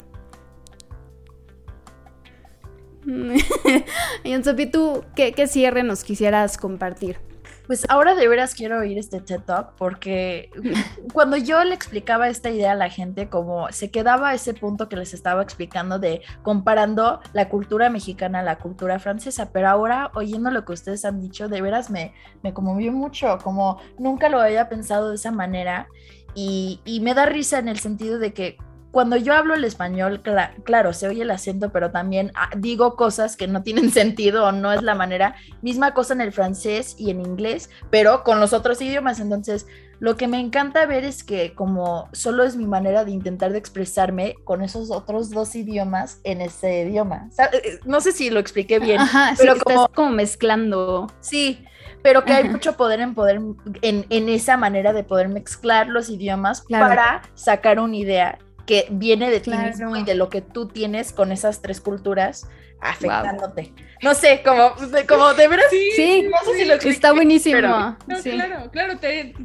y 4.24 4.42
Sophie, 4.42 4.66
¿tú 4.66 5.04
qué, 5.14 5.46
cierre 5.46 5.82
nos 5.82 6.02
quisieras 6.02 6.58
compartir? 6.58 7.18
Pues 7.66 7.84
ahora 7.88 8.14
de 8.14 8.28
veras 8.28 8.54
quiero 8.54 8.78
oír 8.78 8.96
este 8.96 9.20
TED 9.20 9.40
Talk 9.40 9.74
porque 9.76 10.50
cuando 11.12 11.36
yo 11.36 11.62
le 11.64 11.74
explicaba 11.74 12.28
esta 12.28 12.50
idea 12.50 12.72
a 12.72 12.76
la 12.76 12.90
gente, 12.90 13.28
como 13.28 13.70
se 13.72 13.90
quedaba 13.90 14.34
ese 14.34 14.54
punto 14.54 14.88
que 14.88 14.96
les 14.96 15.14
estaba 15.14 15.42
explicando 15.42 15.98
de 15.98 16.22
comparando 16.42 17.20
la 17.32 17.48
cultura 17.48 17.90
mexicana 17.90 18.40
a 18.40 18.44
la 18.44 18.58
cultura 18.58 18.98
francesa, 18.98 19.50
pero 19.52 19.68
ahora 19.68 20.10
oyendo 20.14 20.50
lo 20.50 20.64
que 20.64 20.74
ustedes 20.74 21.04
han 21.04 21.20
dicho, 21.20 21.48
de 21.48 21.60
veras 21.60 21.90
me, 21.90 22.12
me 22.42 22.54
conmovió 22.54 22.92
mucho, 22.92 23.38
como 23.42 23.80
nunca 23.98 24.28
lo 24.28 24.40
había 24.40 24.68
pensado 24.68 25.10
de 25.10 25.16
esa 25.16 25.32
manera 25.32 25.88
y, 26.34 26.80
y 26.84 27.00
me 27.00 27.14
da 27.14 27.26
risa 27.26 27.58
en 27.58 27.68
el 27.68 27.80
sentido 27.80 28.18
de 28.20 28.32
que 28.32 28.58
cuando 28.90 29.16
yo 29.16 29.34
hablo 29.34 29.54
el 29.54 29.64
español, 29.64 30.22
claro, 30.64 30.92
se 30.92 31.08
oye 31.08 31.22
el 31.22 31.30
acento, 31.30 31.70
pero 31.70 31.90
también 31.90 32.32
ah, 32.34 32.50
digo 32.56 32.96
cosas 32.96 33.36
que 33.36 33.46
no 33.46 33.62
tienen 33.62 33.90
sentido 33.92 34.46
o 34.46 34.52
no 34.52 34.72
es 34.72 34.82
la 34.82 34.94
manera. 34.94 35.34
Misma 35.62 35.92
cosa 35.94 36.14
en 36.14 36.20
el 36.20 36.32
francés 36.32 36.96
y 36.98 37.10
en 37.10 37.20
inglés, 37.20 37.70
pero 37.90 38.24
con 38.24 38.40
los 38.40 38.52
otros 38.52 38.80
idiomas. 38.80 39.20
Entonces, 39.20 39.66
lo 39.98 40.16
que 40.16 40.28
me 40.28 40.40
encanta 40.40 40.84
ver 40.86 41.04
es 41.04 41.24
que 41.24 41.54
como 41.54 42.08
solo 42.12 42.44
es 42.44 42.56
mi 42.56 42.66
manera 42.66 43.04
de 43.04 43.12
intentar 43.12 43.52
de 43.52 43.58
expresarme 43.58 44.34
con 44.44 44.62
esos 44.62 44.90
otros 44.90 45.30
dos 45.30 45.54
idiomas 45.54 46.20
en 46.24 46.40
ese 46.40 46.82
idioma. 46.82 47.28
Eh, 47.38 47.44
eh, 47.52 47.80
no 47.84 48.00
sé 48.00 48.12
si 48.12 48.30
lo 48.30 48.40
expliqué 48.40 48.78
bien, 48.78 49.00
pero 49.38 49.56
como, 49.58 49.88
como 49.88 50.10
mezclando. 50.10 51.06
Sí, 51.20 51.64
pero 52.02 52.24
que 52.24 52.32
hay 52.32 52.48
mucho 52.48 52.76
poder 52.76 53.00
en 53.00 53.14
poder 53.14 53.40
en, 53.82 54.06
en, 54.10 54.28
esa 54.28 54.56
manera 54.56 54.92
de 54.92 55.02
poder 55.02 55.28
mezclar 55.28 55.88
los 55.88 56.08
idiomas 56.08 56.64
para 56.68 57.22
sacar 57.34 57.80
una 57.80 57.96
idea 57.96 58.38
que 58.66 58.86
viene 58.90 59.30
de 59.30 59.40
ti 59.40 59.50
mismo 59.50 59.96
y 59.96 60.04
de 60.04 60.14
lo 60.14 60.28
que 60.28 60.42
tú 60.42 60.68
tienes 60.68 61.12
con 61.12 61.32
esas 61.32 61.62
tres 61.62 61.80
culturas 61.80 62.48
afectándote. 62.80 63.72
No 64.02 64.14
sé, 64.14 64.42
como, 64.44 64.74
como 65.08 65.34
de 65.34 65.48
veras. 65.48 65.66
Sí, 65.70 66.28
no 66.30 66.36
sé 66.44 66.58
si 66.58 66.64
lo 66.66 66.74
está 66.74 67.12
buenísimo. 67.12 67.60
no, 67.60 67.96
claro, 68.22 68.70
claro, 68.70 68.98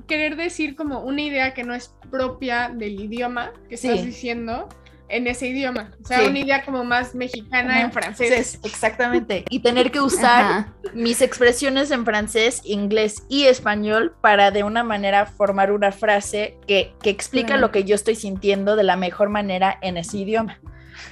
querer 0.07 0.35
decir 0.35 0.75
como 0.75 1.01
una 1.01 1.21
idea 1.21 1.53
que 1.53 1.63
no 1.63 1.73
es 1.73 1.93
propia 2.09 2.69
del 2.69 2.99
idioma 2.99 3.53
que 3.69 3.75
estás 3.75 4.03
diciendo 4.03 4.67
en 5.11 5.27
ese 5.27 5.47
idioma. 5.47 5.91
O 6.03 6.07
sea, 6.07 6.27
una 6.27 6.39
idea 6.39 6.63
como 6.63 6.83
más 6.83 7.13
mexicana 7.13 7.81
en 7.81 7.91
francés. 7.91 8.59
exactamente. 8.63 9.45
Y 9.49 9.59
tener 9.59 9.91
que 9.91 9.99
usar 9.99 10.67
mis 10.93 11.21
expresiones 11.21 11.91
en 11.91 12.05
francés, 12.05 12.61
inglés 12.63 13.23
y 13.29 13.45
español 13.45 14.15
para 14.21 14.51
de 14.51 14.63
una 14.63 14.83
manera 14.83 15.25
formar 15.25 15.71
una 15.71 15.91
frase 15.91 16.57
que, 16.67 16.93
que 17.01 17.09
explica 17.09 17.57
lo 17.57 17.71
que 17.71 17.83
yo 17.83 17.95
estoy 17.95 18.15
sintiendo 18.15 18.75
de 18.75 18.83
la 18.83 18.95
mejor 18.95 19.29
manera 19.29 19.77
en 19.81 19.97
ese 19.97 20.17
idioma. 20.17 20.59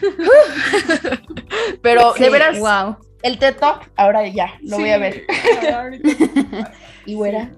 Pero 1.81 2.13
de 2.13 2.29
veras, 2.29 2.59
wow. 2.59 2.97
el 3.21 3.38
TED 3.38 3.55
Talk, 3.57 3.89
ahora 3.95 4.27
ya, 4.27 4.53
lo 4.62 4.77
voy 4.77 4.89
a 4.89 4.97
ver. 4.97 5.25
y 7.05 7.15
fuera. 7.15 7.51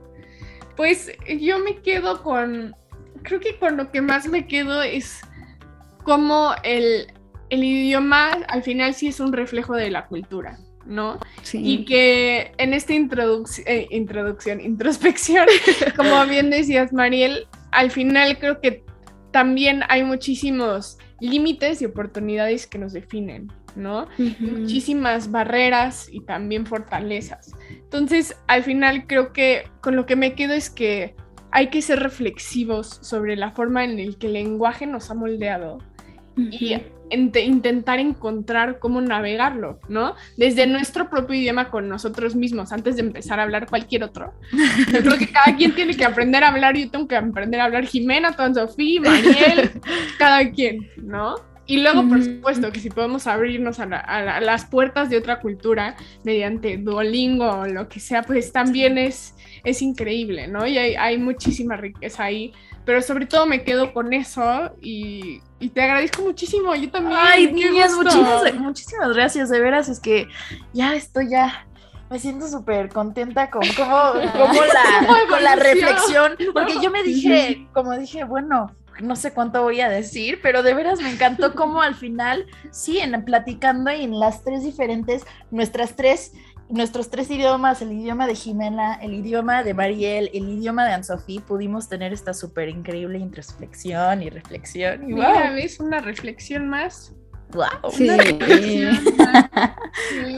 Pues 0.75 1.11
yo 1.39 1.59
me 1.59 1.77
quedo 1.77 2.23
con, 2.23 2.75
creo 3.21 3.39
que 3.39 3.57
con 3.57 3.77
lo 3.77 3.91
que 3.91 4.01
más 4.01 4.27
me 4.27 4.47
quedo 4.47 4.81
es 4.81 5.21
como 6.03 6.51
el, 6.63 7.07
idioma 7.49 8.31
al 8.47 8.63
final 8.63 8.93
sí 8.93 9.07
es 9.07 9.19
un 9.19 9.33
reflejo 9.33 9.75
de 9.75 9.89
la 9.89 10.07
cultura, 10.07 10.57
¿no? 10.85 11.19
Sí. 11.43 11.61
Y 11.63 11.85
que 11.85 12.53
en 12.57 12.73
esta 12.73 12.93
eh, 12.93 13.87
introducción, 13.91 14.61
introspección, 14.61 15.47
como 15.95 16.25
bien 16.25 16.49
decías, 16.49 16.93
Mariel, 16.93 17.47
al 17.71 17.91
final 17.91 18.37
creo 18.39 18.61
que 18.61 18.83
también 19.31 19.81
hay 19.89 20.03
muchísimos 20.03 20.97
límites 21.19 21.81
y 21.81 21.85
oportunidades 21.85 22.67
que 22.67 22.77
nos 22.77 22.93
definen, 22.93 23.51
¿no? 23.75 24.07
Muchísimas 24.39 25.31
barreras 25.31 26.09
y 26.11 26.21
también 26.21 26.65
fortalezas. 26.65 27.51
Entonces, 27.69 28.35
al 28.47 28.63
final 28.63 29.07
creo 29.07 29.31
que 29.31 29.69
con 29.81 29.95
lo 29.95 30.05
que 30.05 30.15
me 30.15 30.35
quedo 30.35 30.53
es 30.53 30.69
que 30.69 31.15
hay 31.51 31.69
que 31.69 31.81
ser 31.81 31.99
reflexivos 31.99 32.99
sobre 33.01 33.35
la 33.35 33.51
forma 33.51 33.83
en 33.83 33.97
la 33.97 34.17
que 34.17 34.27
el 34.27 34.33
lenguaje 34.33 34.87
nos 34.87 35.11
ha 35.11 35.13
moldeado 35.13 35.79
y 36.49 36.81
intentar 37.11 37.99
encontrar 37.99 38.79
cómo 38.79 39.01
navegarlo, 39.01 39.79
¿no? 39.89 40.15
Desde 40.37 40.67
nuestro 40.67 41.09
propio 41.09 41.35
idioma 41.35 41.69
con 41.69 41.89
nosotros 41.89 42.35
mismos, 42.35 42.71
antes 42.71 42.95
de 42.95 43.01
empezar 43.01 43.39
a 43.39 43.43
hablar 43.43 43.67
cualquier 43.67 44.03
otro. 44.03 44.33
Yo 44.91 44.99
creo 44.99 45.17
que 45.17 45.27
cada 45.27 45.55
quien 45.55 45.75
tiene 45.75 45.95
que 45.95 46.05
aprender 46.05 46.43
a 46.43 46.49
hablar, 46.49 46.77
yo 46.77 46.89
tengo 46.89 47.07
que 47.07 47.15
aprender 47.15 47.59
a 47.59 47.65
hablar 47.65 47.85
Jimena, 47.85 48.35
Ton 48.35 48.55
Sofía, 48.55 49.01
Mariel, 49.01 49.71
cada 50.17 50.49
quien, 50.51 50.89
¿no? 50.97 51.35
Y 51.67 51.77
luego, 51.77 52.05
por 52.05 52.21
supuesto, 52.21 52.71
que 52.71 52.81
si 52.81 52.89
podemos 52.89 53.27
abrirnos 53.27 53.79
a, 53.79 53.85
las 54.41 54.65
puertas 54.65 55.09
de 55.09 55.17
otra 55.17 55.39
cultura 55.39 55.95
mediante 56.23 56.77
Duolingo 56.77 57.49
o 57.49 57.65
lo 57.65 57.87
que 57.87 58.01
sea, 58.01 58.23
pues 58.23 58.51
también 58.51 58.97
es, 58.97 59.35
es 59.63 59.81
increíble, 59.81 60.49
¿no? 60.49 60.67
Y 60.67 60.77
hay, 60.77 60.95
hay 60.95 61.17
muchísima 61.17 61.77
riqueza 61.77 62.25
ahí 62.25 62.51
pero 62.85 63.01
sobre 63.01 63.25
todo 63.25 63.45
me 63.45 63.63
quedo 63.63 63.93
con 63.93 64.13
eso 64.13 64.75
y, 64.81 65.41
te 65.73 65.81
agradezco 65.81 66.23
muchísimo, 66.23 66.73
yo 66.75 66.89
también. 66.89 67.17
Ay, 67.19 67.51
niñas, 67.51 67.93
muchísimas, 67.93 68.53
muchísimas 68.55 69.13
gracias, 69.13 69.49
de 69.49 69.59
veras, 69.59 69.89
es 69.89 69.99
que 69.99 70.27
ya 70.73 70.95
estoy 70.95 71.29
ya 71.29 71.67
me 72.09 72.19
siento 72.19 72.45
súper 72.49 72.89
contenta 72.89 73.49
con 73.49 73.61
cómo, 73.77 74.13
la, 74.15 75.25
con 75.29 75.43
la 75.43 75.55
reflexión, 75.55 76.35
porque 76.53 76.73
yo 76.81 76.91
me 76.91 77.03
dije, 77.03 77.65
como 77.71 77.97
dije, 77.97 78.25
bueno, 78.25 78.75
no 79.01 79.15
sé 79.15 79.33
cuánto 79.33 79.63
voy 79.63 79.79
a 79.79 79.89
decir, 79.89 80.39
pero 80.43 80.61
de 80.61 80.73
veras 80.73 80.99
me 81.01 81.09
encantó 81.09 81.53
cómo 81.55 81.81
al 81.81 81.95
final, 81.95 82.45
sí, 82.71 82.99
en 82.99 83.23
platicando 83.23 83.89
en 83.89 84.19
las 84.19 84.43
tres 84.43 84.63
diferentes, 84.63 85.25
nuestras 85.51 85.95
tres 85.95 86.33
nuestros 86.71 87.09
tres 87.09 87.29
idiomas, 87.29 87.81
el 87.81 87.91
idioma 87.91 88.27
de 88.27 88.35
Jimena, 88.35 88.95
el 88.95 89.13
idioma 89.13 89.63
de 89.63 89.73
Mariel, 89.73 90.29
el 90.33 90.49
idioma 90.49 90.85
de 90.85 90.93
Anne-Sophie, 90.93 91.41
pudimos 91.41 91.89
tener 91.89 92.13
esta 92.13 92.33
súper 92.33 92.69
increíble 92.69 93.19
introspección 93.19 94.23
y 94.23 94.29
reflexión. 94.29 95.09
Y 95.09 95.13
Mira, 95.13 95.51
¿ves? 95.51 95.79
Una 95.79 95.99
reflexión 95.99 96.69
más. 96.69 97.13
¡Wow! 97.53 97.91
Sí. 97.91 98.07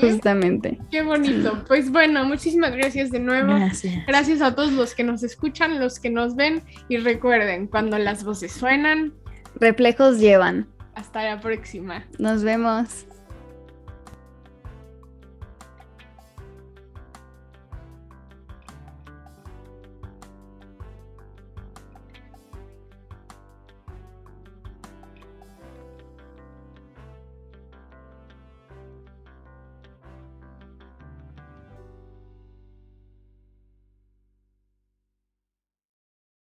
Justamente. 0.01 0.79
Qué 0.89 1.03
bonito. 1.03 1.63
Pues 1.67 1.91
bueno, 1.91 2.25
muchísimas 2.25 2.71
gracias 2.71 3.11
de 3.11 3.19
nuevo. 3.19 3.53
Gracias. 3.53 4.05
Gracias 4.07 4.41
a 4.41 4.55
todos 4.55 4.71
los 4.71 4.95
que 4.95 5.03
nos 5.03 5.21
escuchan, 5.21 5.79
los 5.79 5.99
que 5.99 6.09
nos 6.09 6.35
ven 6.35 6.63
y 6.89 6.97
recuerden, 6.97 7.67
cuando 7.67 7.99
las 7.99 8.23
voces 8.23 8.51
suenan, 8.51 9.13
reflejos 9.55 10.19
llevan. 10.19 10.67
Hasta 10.95 11.23
la 11.23 11.39
próxima. 11.39 12.05
Nos 12.17 12.43
vemos. 12.43 13.05